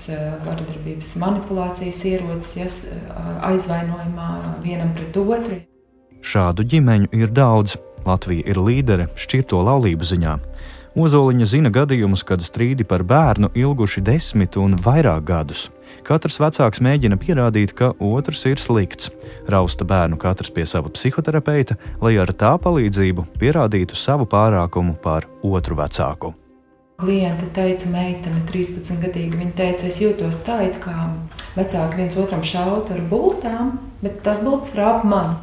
vardarbības 0.46 1.10
manipulācijas 1.20 2.00
ierocis, 2.08 2.54
jas, 2.62 2.78
aizvainojumā 3.50 4.30
vienam 4.64 4.94
pret 4.96 5.20
otru. 5.20 5.60
Šādu 6.24 6.64
ģimeņu 6.72 7.12
ir 7.20 7.36
daudz. 7.36 7.76
Latvija 8.06 8.46
ir 8.54 8.60
līdere 8.62 9.10
šķirto 9.18 9.60
laulību 9.66 10.06
ziņā. 10.06 10.36
Ozoliņa 10.96 11.46
zina 11.50 11.72
gadījumus, 11.74 12.22
kad 12.24 12.40
strīdi 12.46 12.86
par 12.88 13.04
bērnu 13.04 13.50
ilguši 13.58 14.04
desmit 14.06 14.56
un 14.62 14.78
vairāk 14.80 15.26
gadus. 15.28 15.68
Katrs 16.06 16.36
vecāks 16.38 16.84
mēģina 16.86 17.18
pierādīt, 17.18 17.72
ka 17.74 17.90
otrs 17.98 18.44
ir 18.46 18.62
slikts. 18.62 19.10
Rausta 19.50 19.88
bērnu 19.90 20.20
katrs 20.22 20.52
pie 20.54 20.68
sava 20.70 20.92
psihoterapeita, 20.94 21.80
lai 22.04 22.14
ar 22.22 22.30
tā 22.30 22.52
palīdzību 22.62 23.26
pierādītu 23.42 23.98
savu 23.98 24.28
pārākumu 24.30 24.94
pār 25.02 25.26
otru 25.42 25.80
vecāku. 25.82 26.36
Kliente 27.02 27.50
teica, 27.58 27.90
meitene, 27.92 28.46
13 28.48 29.02
gadīga. 29.02 29.42
Viņa 29.42 29.58
teica, 29.58 29.90
es 29.90 30.00
jūtos 30.00 30.46
tā, 30.46 30.62
it 30.70 30.78
kā 30.84 31.10
vecāki 31.58 32.04
viens 32.04 32.22
otram 32.22 32.46
šautu 32.46 32.96
ar 32.96 33.04
bultām, 33.10 33.76
bet 34.06 34.22
tas 34.24 34.46
bults 34.46 34.72
rāp 34.78 35.04
mani. 35.10 35.42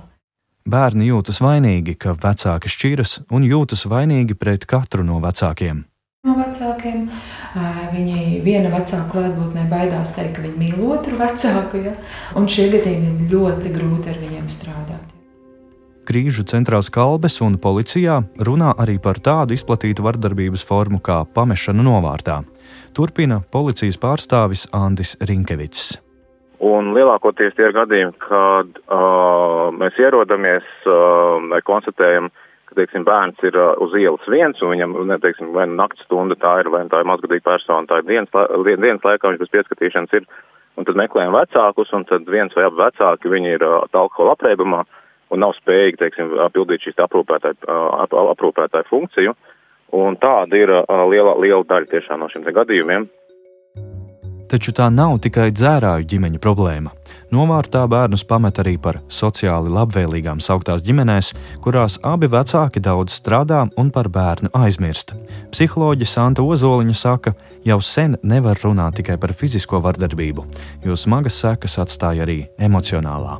Bērni 0.62 1.11
jūtas 1.11 1.42
vainīgi, 1.42 1.99
ka 1.99 2.14
vecāki 2.14 2.71
šķiras, 2.71 3.25
un 3.35 3.45
jūtas 3.50 3.88
vainīgi 3.90 4.38
pret 4.38 4.71
katru 4.71 5.02
no 5.02 5.19
vecākiem 5.21 5.88
no 6.22 6.36
vecākiem. 6.38 7.08
Viņi 7.90 8.42
viena 8.46 8.68
vecāka 8.70 9.08
klātbūtnē 9.10 9.64
baidās 9.66 10.12
teikt, 10.14 10.36
ka 10.36 10.44
viņi 10.44 10.60
mīl 10.60 10.84
otru 10.94 11.16
vecāku, 11.18 11.80
ja? 11.82 11.94
un 12.38 12.46
šie 12.46 12.68
gadījumi 12.70 13.08
ir 13.10 13.32
ļoti 13.32 13.72
grūti 13.74 14.12
ar 14.12 14.20
viņiem 14.22 14.44
strādāt. 14.46 15.08
Krīžu 16.06 16.44
centrās 16.46 16.92
kalbes 16.94 17.40
un 17.42 17.56
policijā 17.62 18.20
runā 18.38 18.70
arī 18.84 19.00
par 19.02 19.18
tādu 19.18 19.56
izplatītu 19.58 20.06
vardarbības 20.06 20.62
formu 20.66 21.00
kā 21.02 21.24
pamešana 21.34 21.82
novārtā. 21.86 22.38
Turpina 22.94 23.40
policijas 23.50 23.98
pārstāvis 23.98 24.68
Andis 24.70 25.16
Rinkevits. 25.26 25.96
Un 26.62 26.94
lielākoties 26.94 27.58
tie 27.58 27.66
ir 27.66 27.74
gadījumi, 27.74 28.14
kad 28.22 28.78
uh, 28.86 29.74
mēs 29.74 29.98
ierodamies 29.98 30.70
uh, 30.86 31.42
vai 31.50 31.62
konstatējam 31.66 32.30
uh, 32.30 32.41
ka, 32.72 32.78
teiksim, 32.80 33.04
bērns 33.04 33.44
ir 33.44 33.56
uz 33.84 33.94
ielas 33.98 34.24
viens, 34.30 34.60
un 34.64 34.72
viņam, 34.72 34.96
ne, 35.08 35.18
teiksim, 35.20 35.52
vai 35.52 35.66
nu 35.68 35.76
naktas 35.78 36.06
stunda 36.06 36.36
tā 36.40 36.58
ir, 36.62 36.72
vai 36.72 36.82
tā 36.88 37.02
ir 37.02 37.08
mazgadīga 37.10 37.44
persona, 37.50 37.86
tā 37.86 38.00
ir 38.00 38.08
dienas, 38.08 38.32
dienas 38.66 39.04
laikā 39.04 39.30
viņš 39.30 39.42
bez 39.42 39.52
pieskatīšanas 39.52 40.16
ir, 40.16 40.26
un 40.80 40.88
tad 40.88 40.96
meklējam 40.96 41.36
vecākus, 41.36 41.92
un 41.92 42.06
tad 42.08 42.28
viens 42.32 42.54
vai 42.56 42.66
abi 42.66 42.80
vecāki, 42.80 43.32
viņi 43.32 43.56
ir 43.58 43.64
alkohola 43.68 44.36
apreibumā 44.36 44.84
un 45.32 45.40
nav 45.40 45.54
spējīgi, 45.56 46.00
teiksim, 46.00 46.32
pildīt 46.52 46.84
šīs 46.84 47.00
aprūpētāju, 47.00 47.64
ap, 47.68 48.16
aprūpētāju 48.34 48.88
funkciju, 48.90 49.34
un 49.96 50.16
tāda 50.20 50.58
ir 50.58 50.72
liela, 51.12 51.36
liela 51.40 51.64
daļa 51.68 51.92
tiešām 51.92 52.20
no 52.20 52.28
šiem 52.32 52.48
gadījumiem. 52.48 53.08
Taču 54.52 54.75
tā 54.76 54.90
nav 54.92 55.14
tikai 55.25 55.47
dzērāju 55.49 56.04
ģimeņa 56.11 56.38
problēma. 56.44 56.90
Novārtā 57.32 57.87
bērnus 57.88 58.26
pamet 58.28 58.59
arī 58.61 58.75
par 58.76 58.99
sociāli 59.09 59.71
labvēlīgām 59.73 60.42
sauktās 60.44 60.85
ģimenēs, 60.85 61.30
kurās 61.64 61.97
abi 62.04 62.28
vecāki 62.28 62.82
daudz 62.85 63.16
strādā 63.16 63.62
un 63.80 63.88
par 63.94 64.11
bērnu 64.12 64.52
aizmirst. 64.52 65.14
Psiholoģija 65.54 66.11
Santa 66.11 66.44
Ozoliņa 66.44 66.97
saka, 67.00 67.32
jau 67.64 67.78
sen 67.80 68.18
nevar 68.23 68.61
runāt 68.61 68.99
tikai 69.00 69.16
par 69.16 69.32
fizisko 69.32 69.80
vardarbību, 69.80 70.44
jo 70.85 70.99
smagas 71.00 71.40
sekas 71.40 71.78
atstāja 71.80 72.26
arī 72.26 72.42
emocionālā. 72.61 73.38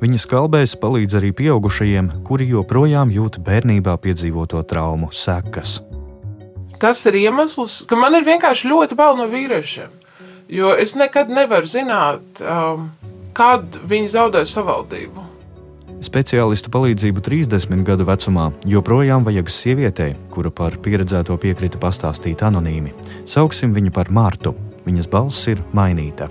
Viņa 0.00 0.22
skalbēs 0.24 0.78
palīdz 0.80 1.18
arī 1.18 1.34
pieaugušajiem, 1.36 2.08
kuri 2.24 2.48
joprojām 2.54 3.12
jūt 3.12 3.40
bērnībā 3.44 3.98
piedzīvoto 4.00 4.64
traumu 4.70 5.12
sekas. 5.12 5.82
Tas 6.78 7.00
ir 7.10 7.16
iemesls, 7.18 7.82
ka 7.90 7.98
man 7.98 8.14
ir 8.14 8.26
vienkārši 8.26 8.70
ļoti 8.70 8.98
bail 8.98 9.16
no 9.18 9.26
vīriešiem. 9.30 9.94
Jo 10.48 10.72
es 10.78 10.94
nekad 10.96 11.28
nevaru 11.28 11.68
zināt, 11.68 12.40
um, 12.40 12.88
kad 13.36 13.80
viņi 13.90 14.14
zaudēs 14.14 14.54
savaldību. 14.54 15.26
Speciālistu 15.98 16.70
palīdzību 16.70 17.22
30 17.26 17.82
gadu 17.86 18.06
vecumā 18.06 18.52
joprojām 18.70 19.26
vajag 19.26 19.50
sievietei, 19.50 20.12
kura 20.30 20.52
par 20.54 20.78
pieredzēto 20.84 21.34
piekrita 21.42 21.80
pastāstīt 21.82 22.44
anonīmi. 22.46 22.94
Sauksim 23.26 23.74
viņu 23.74 23.90
par 23.94 24.12
Mārtu. 24.14 24.54
Viņas 24.86 25.10
balss 25.10 25.50
ir 25.50 25.60
mainīta. 25.74 26.30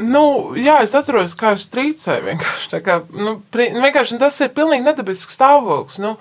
Nu, 0.00 0.56
jā, 0.56 0.78
es 0.80 0.96
atceros, 0.96 1.36
kā 1.36 1.52
es 1.58 1.66
strīdēju. 1.68 2.24
Vienkārši, 2.30 2.80
kā, 2.86 3.02
nu, 3.12 3.36
vienkārši 3.52 4.18
tas 4.22 4.40
ir 4.40 4.54
pilnīgi 4.56 4.86
nedabisks 4.86 5.36
stāvoklis. 5.36 6.00
Nu, 6.00 6.16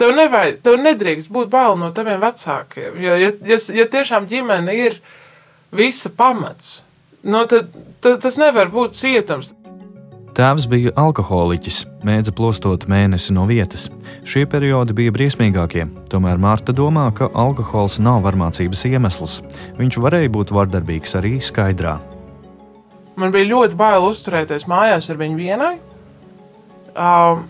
tev, 0.00 0.14
nevajag, 0.16 0.60
tev 0.64 0.78
nedrīkst 0.82 1.32
būt 1.32 1.50
bail 1.52 1.76
no 1.80 1.90
taviem 1.94 2.20
vecākiem. 2.22 3.00
Jo, 3.02 3.16
ja, 3.20 3.32
ja, 3.48 3.58
ja 3.76 3.88
tiešām 3.96 4.28
ģimene 4.30 4.76
ir 4.76 5.00
visa 5.74 6.12
pamats, 6.16 6.80
nu, 7.24 7.44
tad, 7.50 7.72
tad 8.04 8.22
tas 8.24 8.38
nevar 8.40 8.72
būt 8.72 8.98
cietums. 8.98 9.54
Tēvs 10.32 10.64
bija 10.64 10.94
alkoholiķis, 10.96 11.82
mēdza 12.08 12.32
plostot 12.32 12.86
mēnesi 12.88 13.34
no 13.36 13.42
vietas. 13.44 13.90
Šie 14.24 14.46
periodi 14.48 14.94
bija 14.96 15.12
briesmīgākie, 15.12 15.84
tomēr 16.08 16.40
Mārta 16.40 16.72
domā, 16.72 17.10
ka 17.12 17.28
alkohols 17.36 17.98
nav 18.00 18.22
varmācības 18.24 18.86
iemesls. 18.88 19.34
Viņš 19.76 19.98
varēja 20.00 20.32
būt 20.32 20.54
vardarbīgs 20.56 21.18
arī 21.20 21.34
skaidrā. 21.36 21.98
Man 23.20 23.34
bija 23.34 23.50
ļoti 23.50 23.76
bail 23.76 24.08
uzturēties 24.08 24.64
mājās 24.72 25.10
ar 25.12 25.20
viņu 25.20 25.36
vienai. 25.36 25.74
Um, 26.96 27.44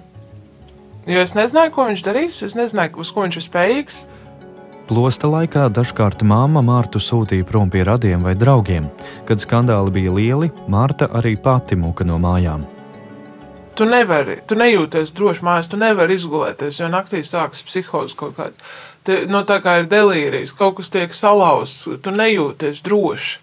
jo 1.07 1.23
es 1.23 1.35
nezināju, 1.39 1.73
ko 1.75 1.87
viņš 1.91 2.03
darīs, 2.07 2.43
es 2.47 2.57
nezināju, 2.59 2.99
uz 3.03 3.13
ko 3.15 3.27
viņš 3.27 3.39
ir 3.41 3.47
spējīgs. 3.47 4.03
Plosta 4.89 5.31
laikā 5.31 5.69
dažkārt 5.73 6.25
māma 6.27 6.61
Mārtu 6.67 7.01
sūtīja 7.01 7.47
prom 7.49 7.71
pie 7.71 7.85
radiem 7.87 8.25
vai 8.27 8.35
draugiem. 8.37 8.91
Kad 9.29 9.41
skandāli 9.41 9.95
bija 9.95 10.13
lieli, 10.13 10.51
Mārta 10.69 11.09
arī 11.17 11.37
pati 11.41 11.79
muka 11.79 12.05
no 12.05 12.19
mājām. 12.23 12.67
Tu 13.73 13.87
nevari, 13.89 14.37
tu 14.45 14.59
nejūties 14.59 15.15
droši 15.17 15.47
mājās, 15.47 15.71
tu 15.73 15.79
nevari 15.81 16.19
izgulēties, 16.19 16.83
jo 16.83 16.91
naktī 16.93 17.23
sākas 17.25 17.63
psihozes 17.65 18.19
kaut 18.19 18.35
kāds. 18.37 18.61
Te, 19.07 19.23
no 19.33 19.41
tā 19.49 19.63
kā 19.65 19.79
ir 19.81 19.89
delīrijas, 19.89 20.53
kaut 20.59 20.77
kas 20.77 20.93
tiek 20.93 21.17
salauzts, 21.17 21.87
tu 22.05 22.13
nejūties 22.13 22.85
droši. 22.85 23.39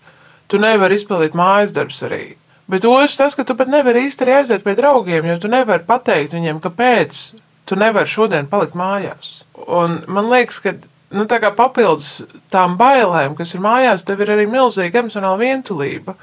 Tu 0.50 0.62
nevari 0.62 1.00
izpildīt 1.00 1.38
mājas 1.38 1.74
darbus 1.74 2.04
arī. 2.06 2.36
Bet 2.70 2.86
otrs 2.86 3.18
tas, 3.18 3.34
ka 3.34 3.42
tu 3.42 3.56
pat 3.58 3.70
nevari 3.74 4.06
īsti 4.06 4.26
arī 4.26 4.38
aiziet 4.38 4.66
pie 4.66 4.76
draugiem, 4.78 5.26
jo 5.26 5.40
tu 5.42 5.50
nevari 5.50 5.86
pateikt 5.88 6.36
viņiem, 6.38 6.62
kāpēc 6.62 7.22
tu 7.70 7.78
nevari 7.78 8.10
šodien 8.10 8.50
palikt 8.50 8.78
mājās. 8.78 9.44
Un 9.70 10.02
man 10.10 10.30
liekas, 10.32 10.58
ka 10.64 10.74
nu, 11.14 11.26
papildus 11.58 12.24
tām 12.54 12.78
bailēm, 12.80 13.38
kas 13.38 13.54
ir 13.54 13.64
mājās, 13.64 14.06
tev 14.08 14.24
ir 14.26 14.34
arī 14.34 14.48
milzīga 14.50 15.04
emocionāla 15.04 15.40
vientulība. 15.42 16.16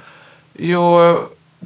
Jo 0.59 0.87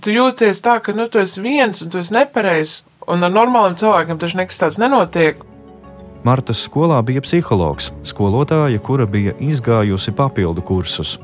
tu 0.03 0.15
jūties 0.15 0.63
tā, 0.65 0.79
ka 0.85 0.93
nu, 0.97 1.09
tu 1.09 1.23
esi 1.23 1.43
viens 1.45 1.83
un 1.83 1.93
tu 1.93 2.01
esi 2.01 2.15
nepareizs, 2.17 2.83
un 3.11 3.25
ar 3.25 3.33
normāliem 3.33 3.79
cilvēkiem 3.81 4.21
taču 4.21 4.41
nekas 4.41 4.61
tāds 4.63 4.81
nenotiek. 4.81 5.41
Martas 6.25 6.61
skolā 6.67 6.99
bija 7.05 7.23
psihologs, 7.25 7.95
skolotāja, 8.05 8.81
kura 8.85 9.07
bija 9.09 9.33
izgājusi 9.41 10.13
papildu 10.13 10.65
kursus, 10.69 11.15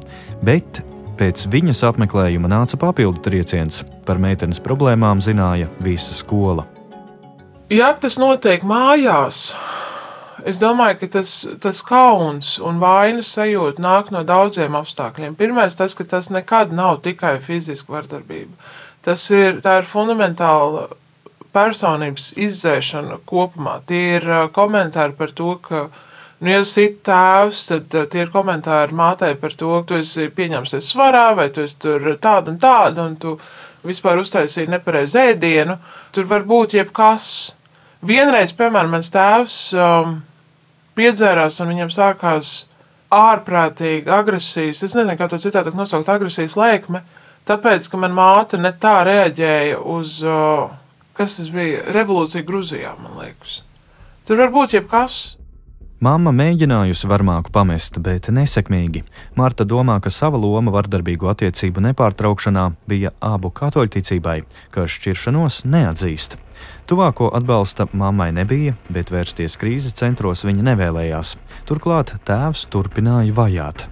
bet 0.40 0.80
pēc 1.20 1.44
viņas 1.52 1.84
apmeklējuma 1.90 2.48
nāca 2.48 2.80
papildu 2.80 3.20
trieciens. 3.24 3.82
Par 4.08 4.20
meitenes 4.22 4.62
problēmām 4.62 5.20
zināja 5.24 5.68
visa 5.84 6.16
skola. 6.16 6.64
Ja 7.66 7.88
tas 7.98 8.14
notiek 8.14 8.62
mājās, 8.62 9.48
es 10.46 10.60
domāju, 10.62 11.00
ka 11.00 11.06
tas, 11.16 11.30
tas 11.58 11.80
kauns 11.82 12.52
un 12.62 12.78
vainas 12.78 13.32
sajūta 13.34 13.82
nāk 13.82 14.12
no 14.14 14.22
daudziem 14.22 14.76
apstākļiem. 14.78 15.34
Pirmais, 15.34 15.74
tas, 15.74 15.96
ka 15.98 16.06
tas 16.06 16.30
nekad 16.30 16.70
nav 16.70 17.00
tikai 17.02 17.40
fiziska 17.42 17.90
vardarbība. 17.90 18.54
Tas 19.02 19.24
ir, 19.34 19.58
ir 19.58 19.90
fundamentāla 19.90 20.86
personības 21.56 22.30
izdzēšana 22.38 23.18
kopumā. 23.26 23.80
Tie 23.90 24.20
ir 24.20 24.30
komentāri 24.54 25.18
par 25.18 25.34
to, 25.34 25.56
ka, 25.66 25.88
nu, 26.38 26.52
ja 26.52 26.62
sit 26.62 27.00
tēvs, 27.08 27.66
tad 27.72 27.98
tie 28.12 28.22
ir 28.28 28.30
komentāri 28.30 28.94
mātei 28.94 29.34
par 29.34 29.58
to, 29.58 29.80
ka 29.80 29.88
tu 29.90 29.98
esi 30.04 30.30
pieņemsies 30.30 30.94
svarā, 30.94 31.32
vai 31.34 31.50
tu 31.50 31.66
esi 31.66 31.80
tur 31.82 32.12
tāda 32.22 32.54
un 32.54 32.62
tāda, 32.62 33.10
un 33.10 33.18
tu 33.18 33.40
vispār 33.88 34.20
uztaisīji 34.20 34.70
nepareizu 34.72 35.20
ēdienu. 35.22 35.78
Tur 36.14 36.28
var 36.30 36.46
būt 36.48 36.76
jebkas. 36.76 37.28
Vienreiz, 38.06 38.52
piemēram, 38.56 38.92
mans 38.92 39.10
tēvs 39.14 39.58
um, 39.80 40.18
piedzērās 40.98 41.60
un 41.62 41.72
viņam 41.72 41.92
sākās 41.92 42.54
ārprātīgi 43.12 44.10
agresijas, 44.10 44.82
es 44.82 44.94
nezinu, 44.96 45.16
kā 45.18 45.28
to 45.30 45.38
citādi 45.40 45.72
nosaukt, 45.76 46.08
agresijas 46.10 46.56
lēkme, 46.58 47.02
tāpēc, 47.48 47.86
ka 47.90 48.00
man 48.02 48.14
māte 48.16 48.58
ne 48.60 48.72
tā 48.82 48.98
reaģēja 49.06 49.78
uz, 49.94 50.18
kas 51.16 51.38
tas 51.38 51.50
bija, 51.54 51.84
revolūcija 51.94 52.46
Gruzijā, 52.46 52.96
man 53.02 53.20
liekas. 53.22 53.60
Tur 54.26 54.42
var 54.42 54.50
būt 54.54 54.74
jebkas. 54.74 55.36
Māma 55.96 56.28
mēģinājusi 56.28 57.08
varmāku 57.08 57.48
pamest, 57.54 57.94
bet 58.04 58.26
nesekmīgi. 58.28 59.00
Marta 59.32 59.64
domā, 59.64 59.94
ka 60.04 60.12
sava 60.12 60.36
loma 60.36 60.74
vardarbīgu 60.74 61.30
attiecību 61.32 61.80
nepārtraukšanā 61.86 62.66
bija 62.84 63.14
abu 63.24 63.48
katoļticībai, 63.48 64.42
ka 64.76 64.84
šķiršanos 64.84 65.62
neatzīst. 65.64 66.36
Tuvāko 66.84 67.30
atbalsta 67.32 67.88
mammai 67.96 68.28
nebija, 68.36 68.76
bet 68.92 69.08
vērsties 69.08 69.56
krīzes 69.56 69.96
centros 69.96 70.44
viņa 70.44 70.68
nevēlējās. 70.68 71.38
Turklāt 71.64 72.12
tēvs 72.28 72.68
turpināja 72.68 73.32
vajāt. 73.32 73.88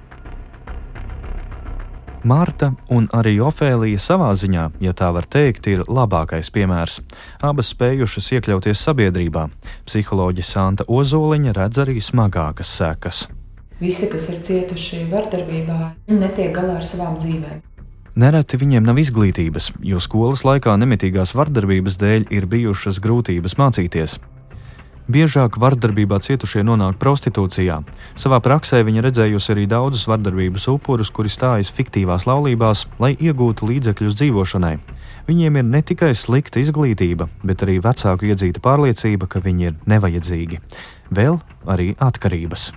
Marta 2.24 2.70
un 2.88 3.04
arī 3.12 3.34
Ofēlija 3.44 4.00
savā 4.00 4.30
ziņā, 4.32 4.64
ja 4.80 4.94
tā 4.96 5.10
var 5.12 5.26
teikt, 5.28 5.66
ir 5.68 5.82
labākais 5.84 6.48
piemērs. 6.54 7.02
Abas 7.44 7.74
spējušas 7.74 8.30
iekļauties 8.38 8.80
sabiedrībā. 8.86 9.42
Psiholoģija 9.84 10.48
Santa 10.48 10.88
Ozoliņa 10.88 11.52
redz 11.58 11.82
arī 11.84 12.00
smagākas 12.00 12.72
sekas. 12.80 13.26
Visi, 13.76 14.08
kas 14.08 14.30
ir 14.32 14.40
cietuši 14.46 15.04
vardarbībā, 15.12 15.78
netiek 16.16 16.54
galā 16.56 16.78
ar 16.80 16.88
savām 16.88 17.20
dzīvēm. 17.20 17.60
Nereti 18.16 18.56
viņiem 18.56 18.86
nav 18.86 19.00
izglītības, 19.02 19.72
jo 19.82 20.00
skolas 20.00 20.44
laikā 20.46 20.78
nemitīgās 20.80 21.34
vardarbības 21.36 21.98
dēļ 22.00 22.28
ir 22.32 22.46
bijušas 22.48 23.02
grūtības 23.04 23.58
mācīties. 23.58 24.20
Biežāk 25.04 25.58
vardarbībā 25.60 26.16
cietušie 26.24 26.62
nonāk 26.64 26.96
prostitūcijā. 26.96 27.82
Savā 28.16 28.38
praksē 28.40 28.78
viņa 28.88 29.02
redzējusi 29.04 29.50
arī 29.52 29.66
daudzus 29.68 30.06
vardarbības 30.08 30.64
upurus, 30.72 31.10
kuri 31.12 31.28
stājas 31.28 31.68
fiktīvās 31.76 32.24
laulībās, 32.24 32.86
lai 32.96 33.12
iegūtu 33.12 33.68
līdzekļus 33.68 34.16
dzīvošanai. 34.16 34.78
Viņiem 35.28 35.60
ir 35.60 35.68
ne 35.68 35.82
tikai 35.84 36.14
slikta 36.16 36.62
izglītība, 36.64 37.28
bet 37.44 37.66
arī 37.66 37.82
vecāku 37.84 38.30
iedzīta 38.32 38.64
pārliecība, 38.64 39.28
ka 39.28 39.44
viņi 39.44 39.68
ir 39.68 39.76
nevajadzīgi. 39.92 40.62
Vēl 41.12 41.36
arī 41.68 41.92
atkarības. 42.00 42.70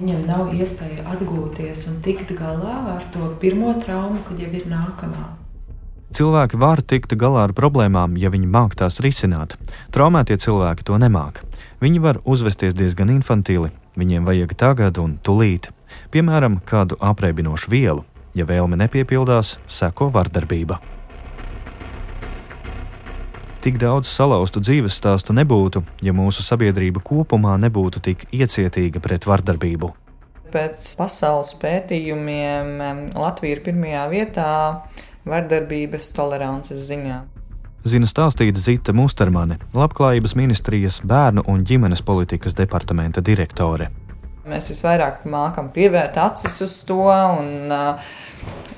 Viņam 0.00 0.26
nav 0.26 0.50
iespēja 0.56 1.06
atgūties 1.12 1.86
un 1.92 2.02
tikt 2.02 2.34
galā 2.34 2.96
ar 2.96 3.06
to 3.14 3.30
pirmo 3.38 3.76
traumu, 3.78 4.18
kad 4.26 4.42
jau 4.42 4.50
ir 4.50 4.66
nākamā. 4.66 5.36
Cilvēki 6.10 6.58
var 6.58 6.80
tikt 6.82 7.12
galā 7.14 7.44
ar 7.46 7.52
problēmām, 7.54 8.16
ja 8.18 8.32
viņi 8.34 8.48
māk 8.50 8.74
tās 8.74 8.98
risināt. 9.04 9.54
Traumētie 9.94 10.40
cilvēki 10.42 10.88
to 10.88 10.98
nemāk. 10.98 11.44
Viņi 11.80 12.00
var 12.04 12.18
uzvesties 12.28 12.74
diezgan 12.76 13.08
infantili, 13.08 13.70
viņiem 13.96 14.26
vajag 14.28 14.50
tagad 14.60 14.98
un 15.00 15.14
tūlīt. 15.24 15.70
Piemēram, 16.12 16.58
kādu 16.68 16.98
apreibinošu 17.00 17.72
vielu. 17.72 18.04
Ja 18.36 18.44
vēlme 18.44 18.76
nepiepildās, 18.78 19.56
seko 19.64 20.10
vardarbība. 20.12 20.76
Tik 23.64 23.80
daudz 23.80 24.12
salauztu 24.12 24.60
dzīves 24.60 25.00
stāstu 25.00 25.32
nebūtu, 25.36 25.82
ja 26.04 26.12
mūsu 26.16 26.44
sabiedrība 26.44 27.00
kopumā 27.04 27.56
nebūtu 27.64 28.04
tik 28.04 28.28
iecietīga 28.28 29.00
pret 29.00 29.24
vardarbību. 29.28 29.90
Pēc 30.52 30.94
pasaules 31.00 31.56
pētījumiem 31.60 33.12
Latvija 33.16 33.56
ir 33.56 33.64
pirmajā 33.64 34.06
vietā 34.12 34.48
vardarbības 35.28 36.12
tolerances 36.16 36.84
ziņā. 36.88 37.22
Zina 37.84 38.04
stāstīt 38.04 38.58
Zita 38.60 38.92
Mustermane, 38.92 39.56
Labklājības 39.72 40.34
ministrijas 40.36 40.98
bērnu 41.00 41.46
un 41.48 41.62
ģimenes 41.64 42.02
politikas 42.04 42.52
departamenta 42.58 43.22
direktore. 43.24 43.88
Mēs 44.50 44.68
visvairāk 44.72 45.22
mākam 45.30 45.70
pievērt 45.72 46.18
acis 46.20 46.58
uz 46.66 46.74
to 46.84 47.06
un 47.06 47.72
uh, 47.72 48.10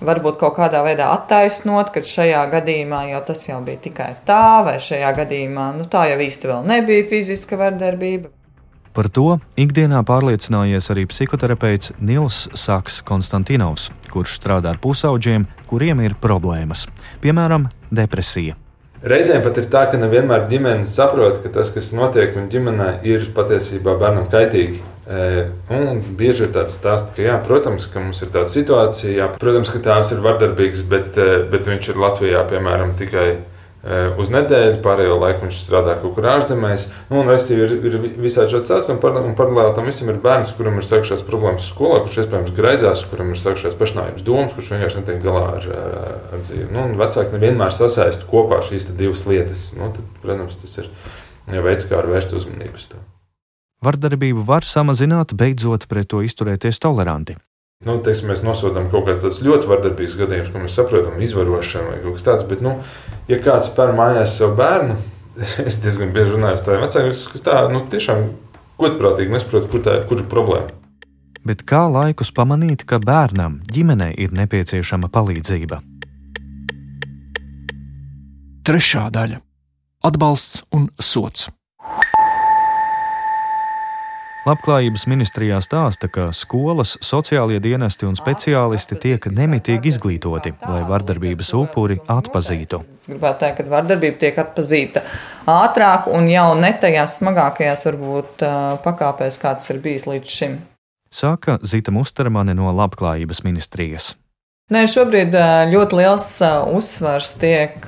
varbūt 0.07 0.38
kaut 0.38 0.55
kādā 0.59 0.85
veidā 0.87 1.09
attaisnot, 1.17 1.91
ka 1.95 2.05
šajā 2.07 2.45
gadījumā 2.53 3.03
jau 3.11 3.25
tas 3.27 3.43
jau 3.49 3.59
bija 3.67 3.83
tikai 3.88 4.12
tā, 4.29 4.62
vai 4.67 4.77
šajā 4.83 5.11
gadījumā 5.19 5.67
nu, 5.81 5.88
tā 5.91 6.07
jau 6.12 6.23
īsti 6.23 6.53
vēl 6.53 6.65
nebija 6.71 7.09
fiziska 7.11 7.59
vardarbība. 7.59 8.31
Par 8.93 9.09
to 9.09 9.38
ikdienā 9.57 10.03
pārliecinājies 10.07 10.91
arī 10.93 11.09
psihoterapeits 11.09 11.95
Nils 11.99 12.45
Saks 12.55 13.01
Konstantinovs, 13.09 13.88
kurš 14.12 14.37
strādā 14.38 14.77
ar 14.77 14.83
pusauģiem, 14.83 15.49
kuriem 15.71 16.05
ir 16.05 16.19
problēmas, 16.21 16.87
piemēram, 17.25 17.71
depresija. 17.91 18.62
Reizēm 19.03 19.43
pat 19.43 19.57
ir 19.59 19.67
tā, 19.67 19.81
ka 19.91 19.99
nevienmēr 19.99 20.45
ģimene 20.51 20.87
saprot, 20.87 21.41
ka 21.43 21.51
tas, 21.51 21.73
kas 21.75 21.91
notiek 21.97 22.37
viņu 22.37 22.51
ģimenē, 22.53 22.88
ir 23.11 23.25
patiesībā 23.35 23.97
bērnam 23.99 24.29
kaitīgi. 24.31 24.79
E, 25.03 25.47
un 25.75 25.99
bieži 26.19 26.47
ir 26.47 26.53
tāds 26.55 26.77
stāsts, 26.79 27.11
ka, 27.17 27.25
jā, 27.25 27.35
protams, 27.43 27.88
ka 27.91 27.99
mums 27.99 28.23
ir 28.23 28.31
tāda 28.31 28.47
situācija, 28.53 29.17
jā, 29.17 29.27
protams, 29.43 29.73
ka 29.75 29.83
tēvs 29.83 30.12
ir 30.15 30.23
vardarbīgs, 30.23 30.85
bet, 30.87 31.19
e, 31.19 31.41
bet 31.51 31.67
viņš 31.67 31.91
ir 31.91 31.99
Latvijā, 31.99 32.45
piemēram, 32.53 32.95
tikai 33.01 33.27
uz 33.83 34.31
nedēļu, 34.31 34.79
pārējo 34.83 35.16
laiku 35.18 35.42
viņš 35.47 35.57
strādā 35.64 35.97
kaut 35.99 36.14
kur 36.14 36.29
ārzemēs. 36.31 36.87
Nu, 37.11 37.18
un, 37.23 37.31
restīvi, 37.33 37.64
ir, 37.66 37.73
ir 37.88 37.97
visādi 38.23 38.55
šādi 38.55 38.68
stāsti, 38.68 38.92
un, 38.95 39.01
par, 39.03 39.18
un 39.18 39.35
paralēli 39.38 39.75
tam 39.75 39.88
visam 39.90 40.12
ir 40.12 40.21
bērns, 40.23 40.53
kuram 40.55 40.79
ir 40.79 40.87
sākušās 40.87 41.25
problēmas 41.27 41.66
skolā, 41.73 41.99
kurš 42.05 42.21
iespējams 42.23 42.55
graizās, 42.55 43.05
kuram 43.11 43.35
ir 43.35 43.42
sākušās 43.42 43.79
pašnāvības 43.81 44.27
domas, 44.27 44.55
kurš 44.55 44.73
vienkārši 44.77 45.03
netiek 45.03 45.23
galā 45.25 45.45
ar, 45.57 45.71
ar, 45.83 46.16
ar 46.31 46.45
dzīvi. 46.47 46.68
Nu, 46.71 46.87
un 46.87 46.99
vecāki 47.01 47.35
nevienmēr 47.35 47.75
sasaist 47.75 48.27
kopā 48.31 48.62
šīs 48.62 48.87
divas 48.95 49.27
lietas. 49.27 49.71
Nu, 49.79 49.90
tad, 49.97 50.07
protams, 50.23 50.61
tas 50.62 50.79
ir 50.79 50.92
veids, 51.51 51.88
kā 51.90 52.05
vērst 52.07 52.38
uzmanību 52.38 52.79
uz 52.79 52.90
to. 52.92 53.03
Vardarbību 53.83 54.45
var 54.47 54.62
samazināt, 54.62 55.35
beidzot 55.35 55.88
pret 55.90 56.07
to 56.12 56.23
izturēties 56.23 56.79
toleranti. 56.79 57.35
Nu, 57.83 57.97
teiksim, 57.99 58.29
mēs 58.31 58.45
nosodām 58.47 58.87
kaut 58.92 59.09
kādus 59.09 59.40
ļoti 59.42 59.66
vardarbīgus 59.66 60.14
gadījumus, 60.21 60.53
ko 60.55 60.61
mēs 60.62 60.77
saprotam, 60.79 61.18
izvarošanu 61.18 61.90
vai 61.90 61.99
kaut 62.05 62.14
kas 62.18 62.27
tāds. 62.29 62.45
Bet, 62.47 62.62
nu, 62.62 62.77
ja 63.31 63.40
kāds 63.42 63.73
spēr 63.73 63.90
mājās 63.99 64.37
savu 64.38 64.55
bērnu, 64.61 64.99
es 65.68 65.81
diezgan 65.83 66.12
bieži 66.14 66.37
runāju 66.37 66.59
ar 66.61 66.62
tādiem 66.62 66.85
vecākiem, 66.87 67.16
kas 67.33 67.47
tā 67.49 67.57
nu, 67.73 67.83
tiešām 67.90 68.29
godprātīgi 68.79 69.35
nesaprot, 69.35 69.66
kur, 69.73 69.83
tā, 69.83 69.99
kur 70.07 70.23
ir 70.23 70.31
problēma. 70.31 70.71
Bet 71.42 71.64
kā 71.66 71.83
laikus 71.90 72.31
pamanīt, 72.31 72.85
ka 72.87 73.01
bērnam, 73.03 73.59
ģimenei 73.66 74.12
ir 74.14 74.35
nepieciešama 74.37 75.11
palīdzība? 75.11 75.81
Trešā 78.62 79.09
daļa- 79.11 79.40
atbalsts 80.09 80.62
un 80.71 80.87
sots. 81.03 81.49
Labklājības 84.42 85.05
ministrijā 85.07 85.61
stāsta, 85.62 86.09
ka 86.11 86.24
skolas, 86.35 86.96
sociālie 86.98 87.61
dienesti 87.62 88.09
un 88.09 88.16
speciālisti 88.18 88.96
tiek 88.98 89.28
nemitīgi 89.31 89.92
izglītoti, 89.92 90.50
lai 90.66 90.81
vardarbības 90.88 91.52
upuri 91.61 92.00
atpazītu. 92.11 92.81
Es 92.98 93.07
gribētu 93.12 93.38
teikt, 93.44 93.61
ka 93.61 93.70
vardarbība 93.70 94.18
tiek 94.24 94.40
atpazīta 94.42 95.05
ātrāk 95.46 96.09
un 96.11 96.26
jau 96.26 96.48
ne 96.59 96.72
tajās 96.74 97.20
smagākajās 97.20 97.87
varbūt 97.87 98.42
pakāpēs, 98.83 99.38
kāds 99.44 99.70
ir 99.70 99.78
bijis 99.85 100.09
līdz 100.11 100.35
šim. 100.40 100.59
Sāka 101.12 101.61
Zita 101.62 101.94
Mustermane 101.94 102.59
no 102.59 102.74
Labklājības 102.74 103.44
ministrijas. 103.46 104.16
Nē, 104.72 104.87
šobrīd 104.88 105.35
ļoti 105.68 105.96
liels 105.98 106.26
uzsvars 106.72 107.32
tiek 107.37 107.82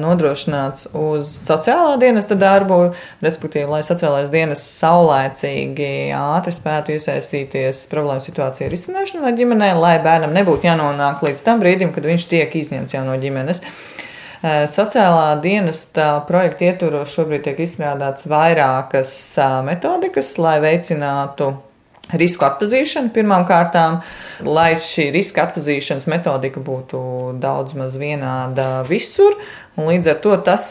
nodrošināts 0.00 0.88
uz 0.96 1.28
sociālā 1.44 1.92
dienesta 2.02 2.34
darbu, 2.40 2.78
respektīvi, 3.22 3.68
lai 3.70 3.82
sociālais 3.86 4.32
dienas 4.32 4.64
saulēcīgi 4.80 5.90
ātri 6.16 6.54
spētu 6.56 6.96
iesaistīties 6.96 7.84
problēmu 7.92 8.24
situāciju 8.24 8.72
risināšanā 8.72 9.30
ģimenē, 9.38 9.70
lai 9.78 9.92
bērnam 10.02 10.34
nebūtu 10.34 10.66
jānonāk 10.66 11.22
līdz 11.28 11.44
tam 11.46 11.62
brīdim, 11.62 11.92
kad 11.94 12.08
viņš 12.08 12.26
tiek 12.32 12.58
izņemts 12.62 12.96
jau 12.96 13.04
no 13.06 13.14
ģimenes. 13.22 13.62
Sociālā 14.72 15.28
dienesta 15.44 16.08
projekta 16.26 16.72
ietvaros 16.72 17.14
šobrīd 17.14 17.46
tiek 17.46 17.62
izstrādāts 17.68 18.26
vairākas 18.32 19.14
metodikas, 19.68 20.34
lai 20.42 20.58
veicinātu 20.64 21.52
risku 22.14 22.46
atpazīšanu 22.46 23.10
pirmām 23.14 23.46
kārtām, 23.48 24.00
lai 24.46 24.76
šī 24.82 25.08
riska 25.14 25.48
atpazīšanas 25.48 26.06
metodika 26.12 26.62
būtu 26.62 27.00
daudz 27.42 27.74
maz 27.78 27.96
vienāda 27.98 28.84
visur. 28.88 29.38
Un 29.76 29.90
līdz 29.90 30.12
ar 30.14 30.20
to 30.24 30.36
tas 30.46 30.64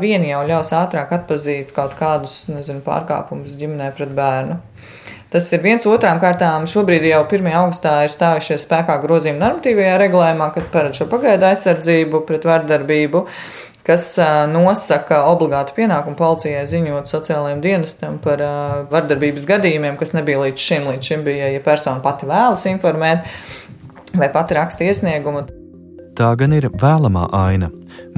vien 0.00 0.22
jau 0.24 0.40
ļaus 0.48 0.70
ātrāk 0.76 1.10
atpazīt 1.18 1.74
kaut 1.76 1.98
kādus 1.98 2.46
nezinu, 2.48 2.80
pārkāpumus 2.86 3.58
ģimenē 3.58 3.90
pret 3.96 4.14
bērnu. 4.16 4.60
Tas 5.28 5.50
ir 5.52 5.60
viens 5.60 5.84
otrām 5.84 6.22
kārtām. 6.22 6.64
Šobrīd 6.70 7.04
jau 7.04 7.20
1. 7.26 7.50
augustā 7.60 7.98
ir 8.06 8.12
stājušies 8.14 8.62
spēkā 8.64 8.94
grozījumi 9.02 9.42
normatīvajā 9.42 9.98
regulējumā, 10.00 10.46
kas 10.54 10.70
paredz 10.72 11.02
šo 11.02 11.08
pagaidu 11.10 11.44
aizsardzību 11.50 12.22
pret 12.30 12.48
vardarbību. 12.48 13.26
Kas 13.88 14.10
nosaka 14.52 15.22
obligātu 15.30 15.72
pienākumu 15.78 16.18
policijai 16.18 16.66
ziņot 16.68 17.08
sociālajiem 17.08 17.62
dienestam 17.64 18.18
par 18.20 18.42
vardarbības 18.92 19.46
gadījumiem, 19.48 19.96
kas 19.96 20.12
nebija 20.12 20.42
līdz 20.42 20.66
šim. 20.66 20.90
Līdz 20.92 21.08
šim 21.08 21.24
bija, 21.24 21.48
ja 21.54 21.62
persona 21.64 22.04
pati 22.04 22.28
vēlas 22.28 22.66
informēt 22.68 23.24
vai 24.12 24.28
pati 24.34 24.60
raksta 24.60 24.84
iesniegumu. 24.84 25.46
Tā 26.18 26.32
gan 26.34 26.50
ir 26.50 26.64
vēlamā 26.74 27.28
aina. 27.30 27.68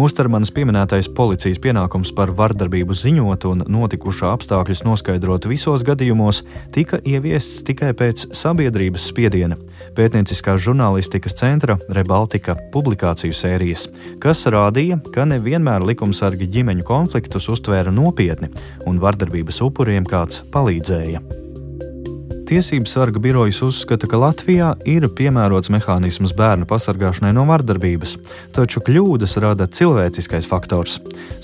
Mustermanas 0.00 0.48
pieminētais 0.56 1.10
policijas 1.12 1.58
pienākums 1.60 2.14
par 2.16 2.30
vardarbību 2.32 2.94
ziņot 2.96 3.44
un 3.50 3.64
notikušā 3.68 4.30
apstākļus 4.38 4.80
noskaidrot 4.86 5.44
visos 5.50 5.84
gadījumos 5.84 6.40
tika 6.72 7.02
ieviests 7.04 7.60
tikai 7.68 7.90
pēc 7.98 8.30
sabiedrības 8.40 9.04
spiediena 9.10 9.58
pētnieciskās 9.98 10.62
žurnālistikas 10.64 11.36
centra 11.42 11.76
Rebaltika 11.92 12.56
publikāciju 12.72 13.36
sērijas, 13.36 13.90
kas 14.22 14.46
rādīja, 14.48 14.96
ka 15.12 15.28
nevienmēr 15.28 15.84
likumsargi 15.92 16.48
ģimeņu 16.56 16.88
konfliktus 16.88 17.50
uztvēra 17.52 17.92
nopietni 17.92 18.48
un 18.88 19.04
vardarbības 19.04 19.60
upuriem 19.68 20.08
kāds 20.08 20.40
palīdzēja. 20.56 21.39
Tiesības 22.50 22.96
sarga 22.96 23.20
birojas 23.22 23.60
uzskata, 23.62 24.08
ka 24.10 24.18
Latvijā 24.18 24.72
ir 24.90 25.04
piemērots 25.14 25.70
mehānisms 25.70 26.32
bērnu 26.34 26.66
pasargāšanai 26.66 27.30
no 27.36 27.44
vardarbības, 27.46 28.16
taču 28.56 28.82
kļūdas 28.88 29.36
rada 29.44 29.68
cilvēciskais 29.70 30.48
faktors. 30.50 30.96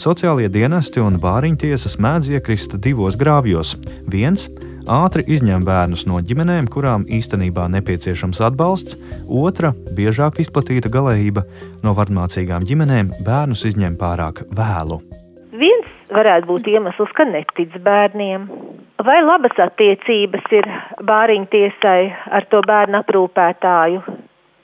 Sociālie 0.02 0.48
dienesti 0.50 0.98
un 0.98 1.20
bāriņtiesas 1.22 1.94
mēdz 2.02 2.32
iekrist 2.34 2.74
divos 2.82 3.14
grāvjos. 3.20 3.76
Viens 4.10 4.48
ātri 4.90 5.22
izņem 5.30 5.62
bērnus 5.68 6.08
no 6.10 6.18
ģimenēm, 6.18 6.66
kurām 6.74 7.06
īstenībā 7.06 7.68
nepieciešams 7.78 8.42
atbalsts, 8.50 8.98
otra, 9.30 9.76
biežāk 9.94 10.42
izplatīta 10.42 10.90
galējība, 10.90 11.46
no 11.86 11.94
vardmācīgām 11.94 12.66
ģimenēm 12.66 13.14
bērnus 13.22 13.62
izņem 13.70 13.94
pārāk 14.02 14.42
vēlu. 14.50 15.04
Viens 15.54 15.86
varētu 16.10 16.50
būt 16.50 16.74
iemesls, 16.74 17.14
ka 17.14 17.30
netic 17.30 17.78
bērniem 17.86 18.50
vai 19.04 19.18
labas 19.24 19.58
attiecības 19.66 20.48
ir 20.56 20.68
bāriņtiesai 21.04 22.00
ar 22.38 22.46
to 22.50 22.62
bērnu 22.66 23.00
aprūpētāju, 23.02 24.02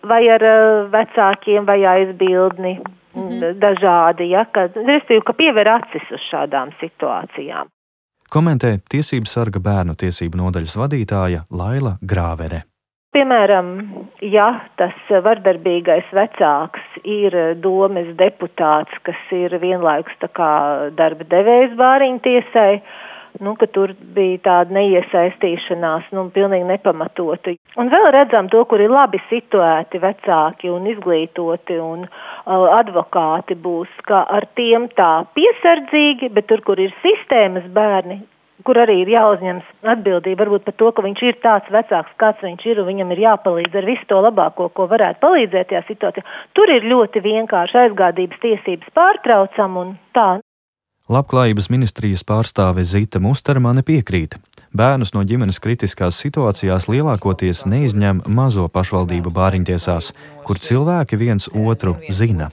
vai 0.09 0.23
ar 0.33 0.47
uh, 0.47 0.88
vecākiem, 0.92 1.66
vai 1.66 1.83
aizbildni. 1.85 2.81
Mm 3.12 3.29
-hmm. 3.29 3.59
Dažādi, 3.61 4.31
ja, 4.31 4.45
ka, 4.45 4.68
restīvi, 4.73 5.21
ka 5.21 5.33
piever 5.33 5.68
acis 5.68 6.03
uz 6.11 6.21
šādām 6.33 6.71
situācijām. 6.81 7.68
Komentē 8.33 8.79
Tiesību 8.88 9.29
sarga 9.29 9.61
bērnu 9.61 9.95
tiesību 9.95 10.38
nodaļas 10.40 10.77
vadītāja 10.81 11.40
Laila 11.51 11.99
Grāvere. 12.01 12.62
Piemēram, 13.12 13.66
ja 14.25 14.47
tas 14.81 14.95
vardarbīgais 15.25 16.09
vecāks 16.16 16.81
ir 17.05 17.35
domes 17.61 18.09
deputāts, 18.16 18.95
kas 19.03 19.21
ir 19.37 19.59
vienlaikus 19.61 20.16
darba 20.97 21.25
devējs 21.35 21.75
bāriņtiesai, 21.77 22.81
nu, 23.40 23.55
ka 23.61 23.66
tur 23.73 23.95
bija 24.16 24.40
tāda 24.47 24.77
neiesaistīšanās, 24.77 26.11
nu, 26.16 26.27
pilnīgi 26.35 26.68
nepamatota. 26.68 27.55
Un 27.81 27.92
vēl 27.92 28.11
redzam 28.14 28.51
to, 28.53 28.64
kur 28.68 28.83
ir 28.83 28.92
labi 28.92 29.23
situēti 29.31 30.03
vecāki 30.03 30.73
un 30.73 30.88
izglītoti 30.90 31.79
un 31.83 32.05
uh, 32.09 32.66
advokāti 32.79 33.57
būs, 33.57 33.92
ka 34.09 34.25
ar 34.29 34.49
tiem 34.59 34.90
tā 34.99 35.25
piesardzīgi, 35.38 36.33
bet 36.37 36.51
tur, 36.51 36.64
kur 36.66 36.83
ir 36.83 36.95
sistēmas 37.05 37.68
bērni, 37.73 38.23
kur 38.66 38.79
arī 38.79 39.01
ir 39.03 39.11
jāuzņemas 39.12 39.88
atbildība 39.95 40.45
varbūt 40.45 40.66
par 40.66 40.77
to, 40.79 40.90
ka 40.95 41.05
viņš 41.05 41.25
ir 41.27 41.38
tāds 41.42 41.73
vecāks, 41.75 42.14
kāds 42.21 42.45
viņš 42.45 42.66
ir, 42.71 42.81
un 42.83 42.88
viņam 42.90 43.12
ir 43.14 43.25
jāpalīdz 43.25 43.81
ar 43.81 43.88
visu 43.88 44.09
to 44.11 44.21
labāko, 44.23 44.68
ko 44.77 44.87
varētu 44.90 45.23
palīdzēt 45.25 45.73
tajā 45.73 45.83
situācijā. 45.88 46.25
Tur 46.57 46.73
ir 46.77 46.87
ļoti 46.92 47.25
vienkārši 47.25 47.81
aizgādības 47.87 48.42
tiesības 48.45 48.95
pārtraucam 48.97 49.79
un 49.83 49.95
tā. 50.16 50.31
Labklājības 51.12 51.66
ministrijas 51.68 52.22
pārstāve 52.25 52.87
Zita 52.88 53.20
Mustermane 53.20 53.83
piekrīt. 53.85 54.38
Bērnus 54.72 55.11
no 55.12 55.20
ģimenes 55.29 55.59
kritiskās 55.61 56.16
situācijās 56.22 56.87
lielākoties 56.88 57.66
neizņem 57.68 58.22
mazo 58.33 58.64
pašvaldību 58.72 59.29
bāriņtiesās, 59.37 60.09
kur 60.46 60.61
cilvēki 60.62 61.18
viens 61.20 61.51
otru 61.53 61.98
zina. 62.09 62.48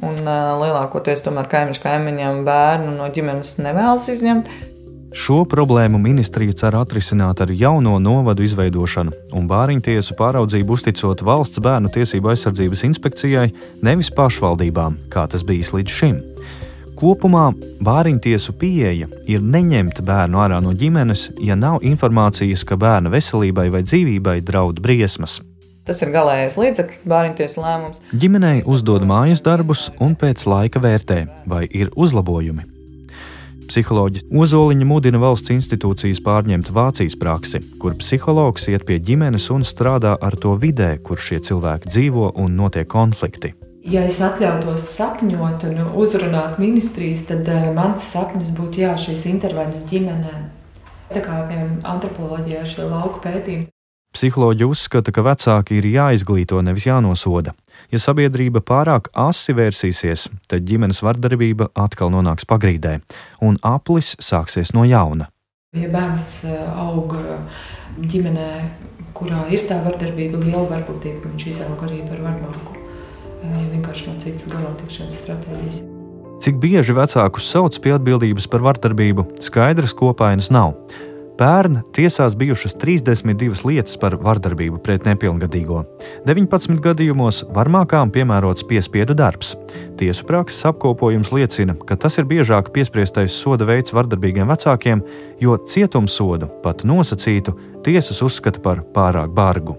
Un 0.00 0.22
uh, 0.22 0.54
lielākoties 0.62 1.20
tomēr 1.26 1.50
kaimiņš 1.52 1.82
kaimiņam 1.84 2.40
bērnu 2.46 2.94
no 2.96 3.10
ģimenes 3.12 3.58
nevēlas 3.60 4.08
izņemt. 4.14 4.48
Šo 5.12 5.42
problēmu 5.48 6.00
ministrija 6.00 6.56
cer 6.62 6.78
atrisināt 6.80 7.42
ar 7.44 7.52
jauno 7.52 7.98
novadu 8.00 8.46
izveidošanu 8.46 9.12
un 9.36 9.50
bāriņtiesu 9.50 10.16
pāraudzību 10.16 10.78
uzticot 10.78 11.26
valsts 11.28 11.60
bērnu 11.60 11.92
tiesību 11.92 12.32
aizsardzības 12.32 12.86
inspekcijai, 12.88 13.50
nevis 13.84 14.08
pašvaldībām, 14.16 14.96
kā 15.12 15.26
tas 15.28 15.44
bijis 15.44 15.74
līdz 15.76 15.98
šim. 16.00 16.22
Kopumā 16.98 17.52
bāriņtiesu 17.86 18.56
pieeja 18.58 19.06
ir 19.30 19.42
neņemt 19.54 20.00
bērnu 20.02 20.40
ārā 20.42 20.56
no 20.64 20.72
ģimenes, 20.74 21.28
ja 21.38 21.54
nav 21.54 21.84
informācijas, 21.86 22.64
ka 22.66 22.74
bērna 22.74 23.12
veselībai 23.12 23.68
vai 23.70 23.84
dzīvībai 23.86 24.40
draud 24.42 24.80
briesmas. 24.82 25.36
Tas 25.86 26.02
ir 26.02 26.10
galīgais 26.10 26.56
līdzeklis, 26.58 27.04
bāriņtiesas 27.08 27.60
lēmums. 27.62 28.00
Ģimenei 28.10 28.64
uzdod 28.66 29.06
mājas 29.06 29.44
darbus 29.46 29.86
un 30.02 30.18
pēc 30.18 30.42
laika 30.50 30.82
vērtē, 30.82 31.20
vai 31.46 31.68
ir 31.70 31.94
uzlabojumi. 31.94 32.66
Psiholoģi 33.68 34.24
Ozoliņa 34.34 34.88
mudina 34.88 35.22
valsts 35.22 35.54
institūcijas 35.54 36.22
pārņemt 36.24 36.72
Vācijas 36.74 37.14
praksi, 37.20 37.62
kur 37.78 37.94
psihologs 38.00 38.66
iet 38.72 38.88
pie 38.88 38.98
ģimenes 38.98 39.50
un 39.54 39.62
strādā 39.62 40.16
ar 40.18 40.34
to 40.40 40.58
vidē, 40.58 40.96
kur 40.98 41.20
šie 41.22 41.38
cilvēki 41.46 41.94
dzīvo 41.94 42.32
un 42.42 42.58
notiek 42.58 42.90
konflikti. 42.90 43.54
Ja 43.88 44.02
es 44.04 44.18
atļautos 44.20 44.84
sapņot 44.98 45.62
un 45.64 45.78
uzrunāt 45.96 46.58
ministrijas, 46.60 47.22
tad 47.30 47.46
uh, 47.48 47.70
mans 47.72 48.04
sapnis 48.04 48.50
būtu 48.52 48.82
jā, 48.82 48.90
šīs 49.00 49.22
intervences 49.30 49.86
ģimenēm. 49.88 50.42
Tā 51.08 51.22
kā 51.24 51.38
piemēram 51.48 51.78
antropoloģijā 51.94 52.66
šie 52.68 52.84
lauku 52.84 53.22
pētījumi. 53.24 53.70
Psiholoģi 54.12 54.66
uzskata, 54.68 55.12
ka 55.14 55.24
vecāki 55.24 55.78
ir 55.78 55.88
jāizglīto, 55.88 56.60
nevis 56.64 56.84
jānosoda. 56.84 57.54
Ja 57.88 58.00
sabiedrība 58.02 58.60
pārāk 58.60 59.08
asi 59.16 59.54
vērsīsies, 59.56 60.26
tad 60.52 60.68
ģimenes 60.68 61.00
vardarbība 61.04 61.70
atkal 61.72 62.12
nonāks 62.12 62.44
pagrīdē, 62.48 62.98
un 63.40 63.56
aplis 63.64 64.16
sāksies 64.20 64.74
no 64.76 64.84
jauna. 64.88 65.30
Ja 65.76 65.88
bērns 65.94 66.42
aug 66.76 67.16
ģimenē, 68.04 68.50
kurā 69.16 69.46
ir 69.48 69.64
tā 69.70 69.80
vardarbība, 69.86 70.42
liela 70.44 70.66
varbūtība, 70.74 71.22
ka 71.22 71.32
viņš 71.32 71.48
izaug 71.54 71.88
arī 71.88 72.02
par 72.10 72.20
varbāku 72.26 72.87
ja 73.42 73.68
vienkārši 73.72 74.10
no 74.10 74.18
citas 74.22 74.48
galā 74.52 74.72
tikšanas 74.82 75.20
stratēģijas. 75.24 75.84
Cik 76.38 76.58
bieži 76.62 76.94
vecākus 76.94 77.50
sauc 77.50 77.76
pie 77.82 77.96
atbildības 77.96 78.46
par 78.50 78.62
vardarbību, 78.62 79.26
skaidrs 79.42 79.94
kopainas 79.98 80.52
nav. 80.54 80.76
Pērn 81.38 81.84
tiesās 81.94 82.34
bijušas 82.34 82.74
32 82.82 83.62
lietas 83.66 83.94
par 84.02 84.16
vardarbību 84.18 84.80
pret 84.82 85.06
nepilngadīgo. 85.06 85.84
19 86.26 86.82
gadījumos 86.82 87.44
varmākām 87.54 88.10
piemērots 88.14 88.66
piespiedu 88.66 89.14
darbs. 89.18 89.54
Tiesu 89.98 90.26
prakses 90.26 90.66
apkopojums 90.66 91.30
liecina, 91.34 91.78
ka 91.86 91.94
tas 91.94 92.18
ir 92.18 92.26
biežāk 92.26 92.72
piespriestais 92.74 93.38
soda 93.38 93.66
veids 93.70 93.94
vardarbīgiem 93.94 94.50
vecākiem, 94.50 95.06
jo 95.38 95.58
cietumsodu, 95.62 96.50
pat 96.64 96.82
nosacītu, 96.82 97.54
tiesas 97.86 98.22
uzskata 98.26 98.62
par 98.62 98.82
pārāk 98.94 99.30
bargu 99.30 99.78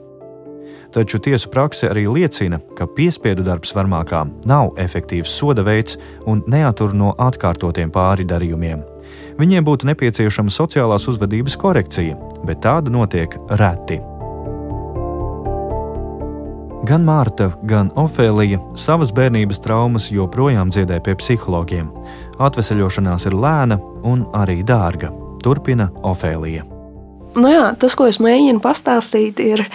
taču 0.94 1.20
tiesu 1.20 1.50
prakse 1.54 1.90
arī 1.90 2.06
liecina, 2.10 2.60
ka 2.78 2.88
piespiedu 2.88 3.44
darbs 3.46 3.74
varmākām 3.76 4.34
nav 4.50 4.74
efektīvs 4.82 5.34
soda 5.40 5.66
veids 5.66 5.98
un 6.26 6.44
neatur 6.48 6.94
no 6.94 7.14
atkārtotiem 7.18 7.92
pāri 7.94 8.28
darījumiem. 8.30 8.86
Viņiem 9.40 9.66
būtu 9.66 9.88
nepieciešama 9.90 10.52
sociālās 10.52 11.08
uzvedības 11.10 11.58
korekcija, 11.60 12.18
bet 12.46 12.64
tāda 12.66 12.92
notiek 12.94 13.36
reti. 13.62 14.02
Gan 16.90 17.04
Mārta, 17.04 17.50
gan 17.68 17.90
Ofēlija 18.00 18.62
savas 18.80 19.12
bērnības 19.12 19.60
traumas 19.62 20.08
joprojām 20.16 20.72
dziedē 20.72 21.02
pie 21.04 21.18
psihologiem. 21.20 21.90
Atveseļošanās 22.40 23.28
ir 23.28 23.36
lēna 23.36 23.78
un 24.08 24.24
arī 24.34 24.62
dārga. 24.64 25.12
Turpina 25.44 25.90
Ofēlija. 26.08 26.66
Nu 27.36 27.52
jā, 27.52 27.68
tas, 27.80 27.96
ko 28.00 28.08
es 28.10 28.18
mēģinu 28.24 28.64
pastāstīt, 28.64 29.40
ir 29.44 29.66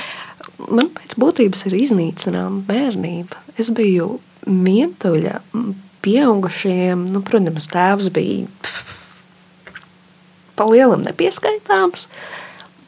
man 0.68 0.90
pēc 0.94 1.16
būtības 1.20 1.66
ir 1.68 1.76
iznīcināma 1.78 2.62
bērnība. 2.68 3.40
Es 3.60 3.70
biju 3.74 4.18
vientuļa, 4.44 5.40
pieaugušajiem, 6.04 7.06
nu, 7.14 7.22
protams, 7.24 7.68
tēvs 7.72 8.10
bija 8.14 8.48
pa 10.54 10.66
lielam 10.70 11.02
nepieskaitāms. 11.04 12.08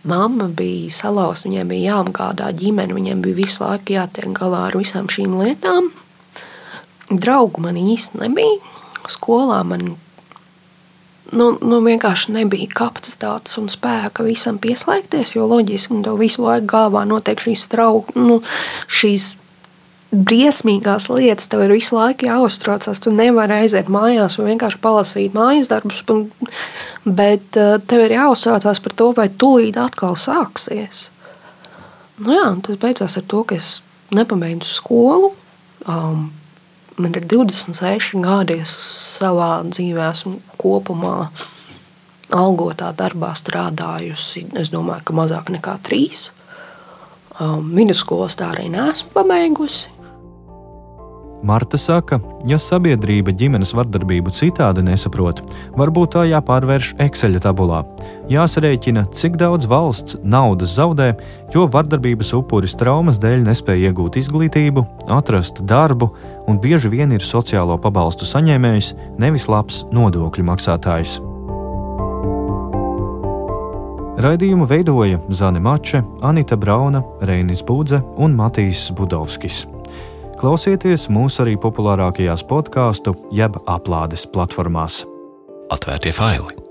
Mamma 0.06 0.46
bija 0.54 0.92
salauzta, 0.94 1.48
viņai 1.48 1.64
bija 1.66 1.96
jāapgādā 1.96 2.52
ģimene, 2.54 2.94
viņiem 2.94 3.24
bija 3.24 3.40
visu 3.40 3.64
laiku 3.64 3.96
jātiek 3.96 4.30
galā 4.36 4.68
ar 4.68 4.76
visām 4.78 5.08
šīm 5.10 5.34
lietām. 5.40 5.90
Draugu 7.10 7.62
man 7.64 7.78
īsti 7.80 8.22
nebija. 8.22 8.60
Skolā 9.10 9.60
man 9.66 9.96
nu, 11.32 11.48
nu 11.60 11.80
vienkārši 11.84 12.34
nebija 12.36 12.68
kapacitātes 12.76 13.56
un 13.60 13.70
spēka 13.72 14.26
visam 14.26 14.60
pieslēgties, 14.62 15.34
jo 15.36 15.48
loģiski 15.50 16.02
tev 16.04 16.20
visu 16.20 16.44
laiku 16.44 16.68
galvā 16.74 17.06
notiek 17.08 17.40
šīs 17.42 17.66
traumas, 17.72 18.14
nu, 18.18 18.40
šīs 18.86 19.34
briesmīgās 20.16 21.08
lietas. 21.10 21.48
Tev 21.50 21.64
ir 21.66 21.74
visu 21.76 21.96
laiku 21.96 22.28
jāuztraucas. 22.28 23.00
Tu 23.02 23.12
nevari 23.14 23.62
aiziet 23.62 23.90
mājās 23.92 24.38
un 24.38 24.50
vienkārši 24.50 24.80
palasīt 24.82 25.36
mājas 25.36 25.70
darbus, 25.72 26.02
bet 27.04 27.58
eh, 27.58 27.76
tev 27.86 28.06
ir 28.06 28.16
jāuztraucas 28.16 28.82
par 28.82 28.96
to, 28.96 29.10
vai 29.16 29.28
tūlīt 29.28 29.78
atkal 29.80 30.16
sāksies. 30.20 31.08
Nu 32.22 32.32
jā, 32.32 32.48
tas 32.64 32.80
beidzās 32.80 33.18
ar 33.20 33.26
to, 33.28 33.42
ka 33.44 33.58
es 33.58 33.80
nepabeidzu 34.14 34.78
skolu. 34.78 35.34
Um, 35.86 36.30
man 36.96 37.14
ir 37.14 37.26
26 37.28 38.20
gadi, 38.24 38.60
es 38.64 38.72
savā 39.20 39.50
dzīvē 39.68 40.08
esmu 40.10 40.38
kopumā 40.60 41.30
algotā 42.36 42.92
darbā 42.96 43.32
strādājusi. 43.38 44.46
Es 44.60 44.72
domāju, 44.74 45.04
ka 45.06 45.16
mazāk 45.16 45.52
nekā 45.54 45.76
trīs. 45.86 46.30
Um, 47.36 47.68
Vidusskolas 47.76 48.38
tā 48.40 48.50
arī 48.54 48.70
neesmu 48.72 49.12
pabeigusi. 49.14 49.92
Marta 51.44 51.78
saka, 51.78 52.16
ja 52.48 52.56
sabiedrība 52.60 53.34
ģimenes 53.36 53.74
vardarbību 53.76 54.32
citādi 54.34 54.82
nesaprot, 54.86 55.42
varbūt 55.76 56.14
tā 56.16 56.24
jāpārvērš 56.30 56.94
Excel 57.04 57.36
tabulā. 57.42 57.82
Jāsarēķina, 58.32 59.04
cik 59.12 59.36
daudz 59.40 59.68
valsts 59.68 60.16
naudas 60.24 60.74
zaudē, 60.78 61.12
jo 61.54 61.66
vardarbības 61.70 62.32
upuris 62.40 62.76
traumas 62.78 63.20
dēļ 63.22 63.44
nespēja 63.50 63.92
iegūt 63.92 64.18
izglītību, 64.22 64.86
atrast 65.12 65.62
darbu 65.68 66.10
un 66.48 66.58
bieži 66.62 66.90
vien 66.90 67.12
ir 67.12 67.22
sociālo 67.22 67.76
pabalstu 67.78 68.26
saņēmējs, 68.26 68.94
nevis 69.20 69.48
labs 69.52 69.84
nodokļu 69.92 70.50
maksātājs. 70.50 71.20
Raidījumu 74.16 74.64
veidoja 74.64 75.20
Zane 75.28 75.60
Mače, 75.60 76.00
Anita 76.24 76.56
Brauna, 76.56 77.04
Reinis 77.20 77.60
Budze 77.60 78.00
un 78.16 78.32
Matīs 78.32 78.88
Budovskis. 78.96 79.66
Klausieties 80.36 81.06
mūsu 81.08 81.46
arī 81.46 81.56
populārākajās 81.60 82.44
podkāstu 82.50 83.16
jeb 83.32 83.56
aplādes 83.64 84.28
platformās. 84.28 85.00
Atvērtie 85.72 86.12
faili! 86.12 86.65